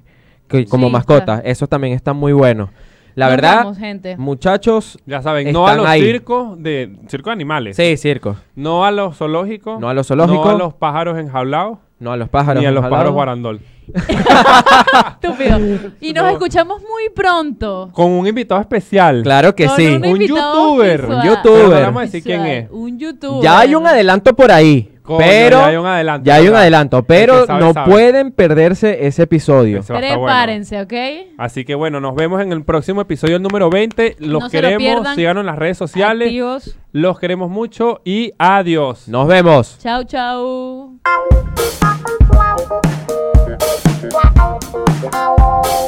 que, 0.49 0.67
como 0.67 0.87
Sí, 0.87 0.93
mascotas. 0.93 1.25
claro. 1.25 1.43
Esos 1.45 1.69
también 1.69 1.95
están 1.95 2.17
muy 2.17 2.33
buenos. 2.33 2.71
La 3.15 3.35
Nos 3.37 3.45
a 3.45 3.57
vamos, 3.57 3.79
gente. 3.79 4.17
muchachos, 4.17 4.99
Ya 5.07 5.21
saben, 5.23 5.53
no 5.53 5.67
a 5.67 5.75
los 5.75 5.87
ahí. 5.87 6.03
circos 6.03 6.63
de 6.63 6.97
circo 7.09 7.31
de 7.31 7.35
animales. 7.35 7.77
sí, 7.77 7.97
circos. 7.97 8.37
No 8.55 8.85
a 8.85 8.91
los 8.91 9.17
zoológicos. 9.17 9.81
No 9.81 9.89
a 9.89 9.95
los 9.95 10.07
zoológicos. 10.07 10.45
No 10.47 10.51
a 10.53 10.59
los 10.59 10.75
pájaros 10.75 11.19
enjaulados. 11.19 11.79
No 11.99 12.13
a 12.13 12.17
los 12.17 12.29
pájaros. 12.31 12.63
ni 12.63 12.67
a 12.67 12.71
los 12.71 12.87
pájaros 12.87 13.13
guarandol. 13.13 13.61
Estúpido. 15.23 15.59
Y 16.01 16.13
nos 16.13 16.25
No. 16.25 16.31
escuchamos 16.31 16.81
muy 16.81 17.11
pronto. 17.15 17.91
Con 17.93 18.11
un 18.13 18.27
invitado 18.27 18.61
especial. 18.61 19.23
Claro 19.23 19.55
que 19.55 19.67
Con 19.67 19.77
sí. 19.77 19.87
un 19.87 20.19
youtuber, 20.19 21.05
un 21.07 21.23
youtuber. 21.23 21.43
Pero 21.43 21.69
no 21.69 21.81
vamos 21.81 22.03
a 22.03 22.05
decir 22.07 22.23
quién 22.23 22.43
Visual, 22.43 22.59
es. 22.65 22.69
Un 22.71 22.99
youtuber. 22.99 23.43
Ya 23.43 23.59
hay 23.59 23.75
un 23.75 23.87
adelanto 23.87 24.35
por 24.35 24.51
ahí. 24.51 24.91
Coño, 25.17 25.27
pero 25.27 25.59
ya 25.59 25.67
hay 25.67 25.77
un 25.77 25.87
adelanto, 25.87 26.25
ya 26.27 26.35
hay 26.37 26.49
un 26.49 26.55
adelanto, 26.55 26.99
El 26.99 27.05
pero 27.05 27.47
sabe, 27.47 27.61
no 27.65 27.73
sabe. 27.73 27.91
pueden 27.91 28.33
perderse 28.33 29.07
ese 29.07 29.23
episodio. 29.25 29.81
Ese 29.81 29.93
estar 29.93 30.01
bueno. 30.01 30.25
Prepárense, 30.25 30.81
¿ok? 30.81 30.93
Así 31.39 31.65
que 31.65 31.75
bueno, 31.75 32.01
nos 32.01 32.15
vemos 32.15 32.41
en 32.41 32.53
el 32.53 32.63
próximo 32.65 33.01
episodio, 33.01 33.37
el 33.37 33.43
número 33.43 33.71
20. 33.71 34.17
Los 34.21 34.43
No 34.43 34.49
se 34.49 34.57
lo 34.63 34.69
queremos, 34.69 34.79
pierdan. 34.83 35.17
síganos 35.17 35.41
en 35.43 35.47
las 35.47 35.59
redes 35.59 35.77
sociales. 35.79 36.29
Activos. 36.29 36.77
Los 36.93 37.19
queremos 37.19 37.51
mucho 37.51 38.01
y 38.05 38.33
adiós. 38.39 39.09
Nos 39.09 39.27
vemos. 39.29 39.79
Chau, 39.81 40.05
chau. 40.05 40.99
Wow. 45.13 45.87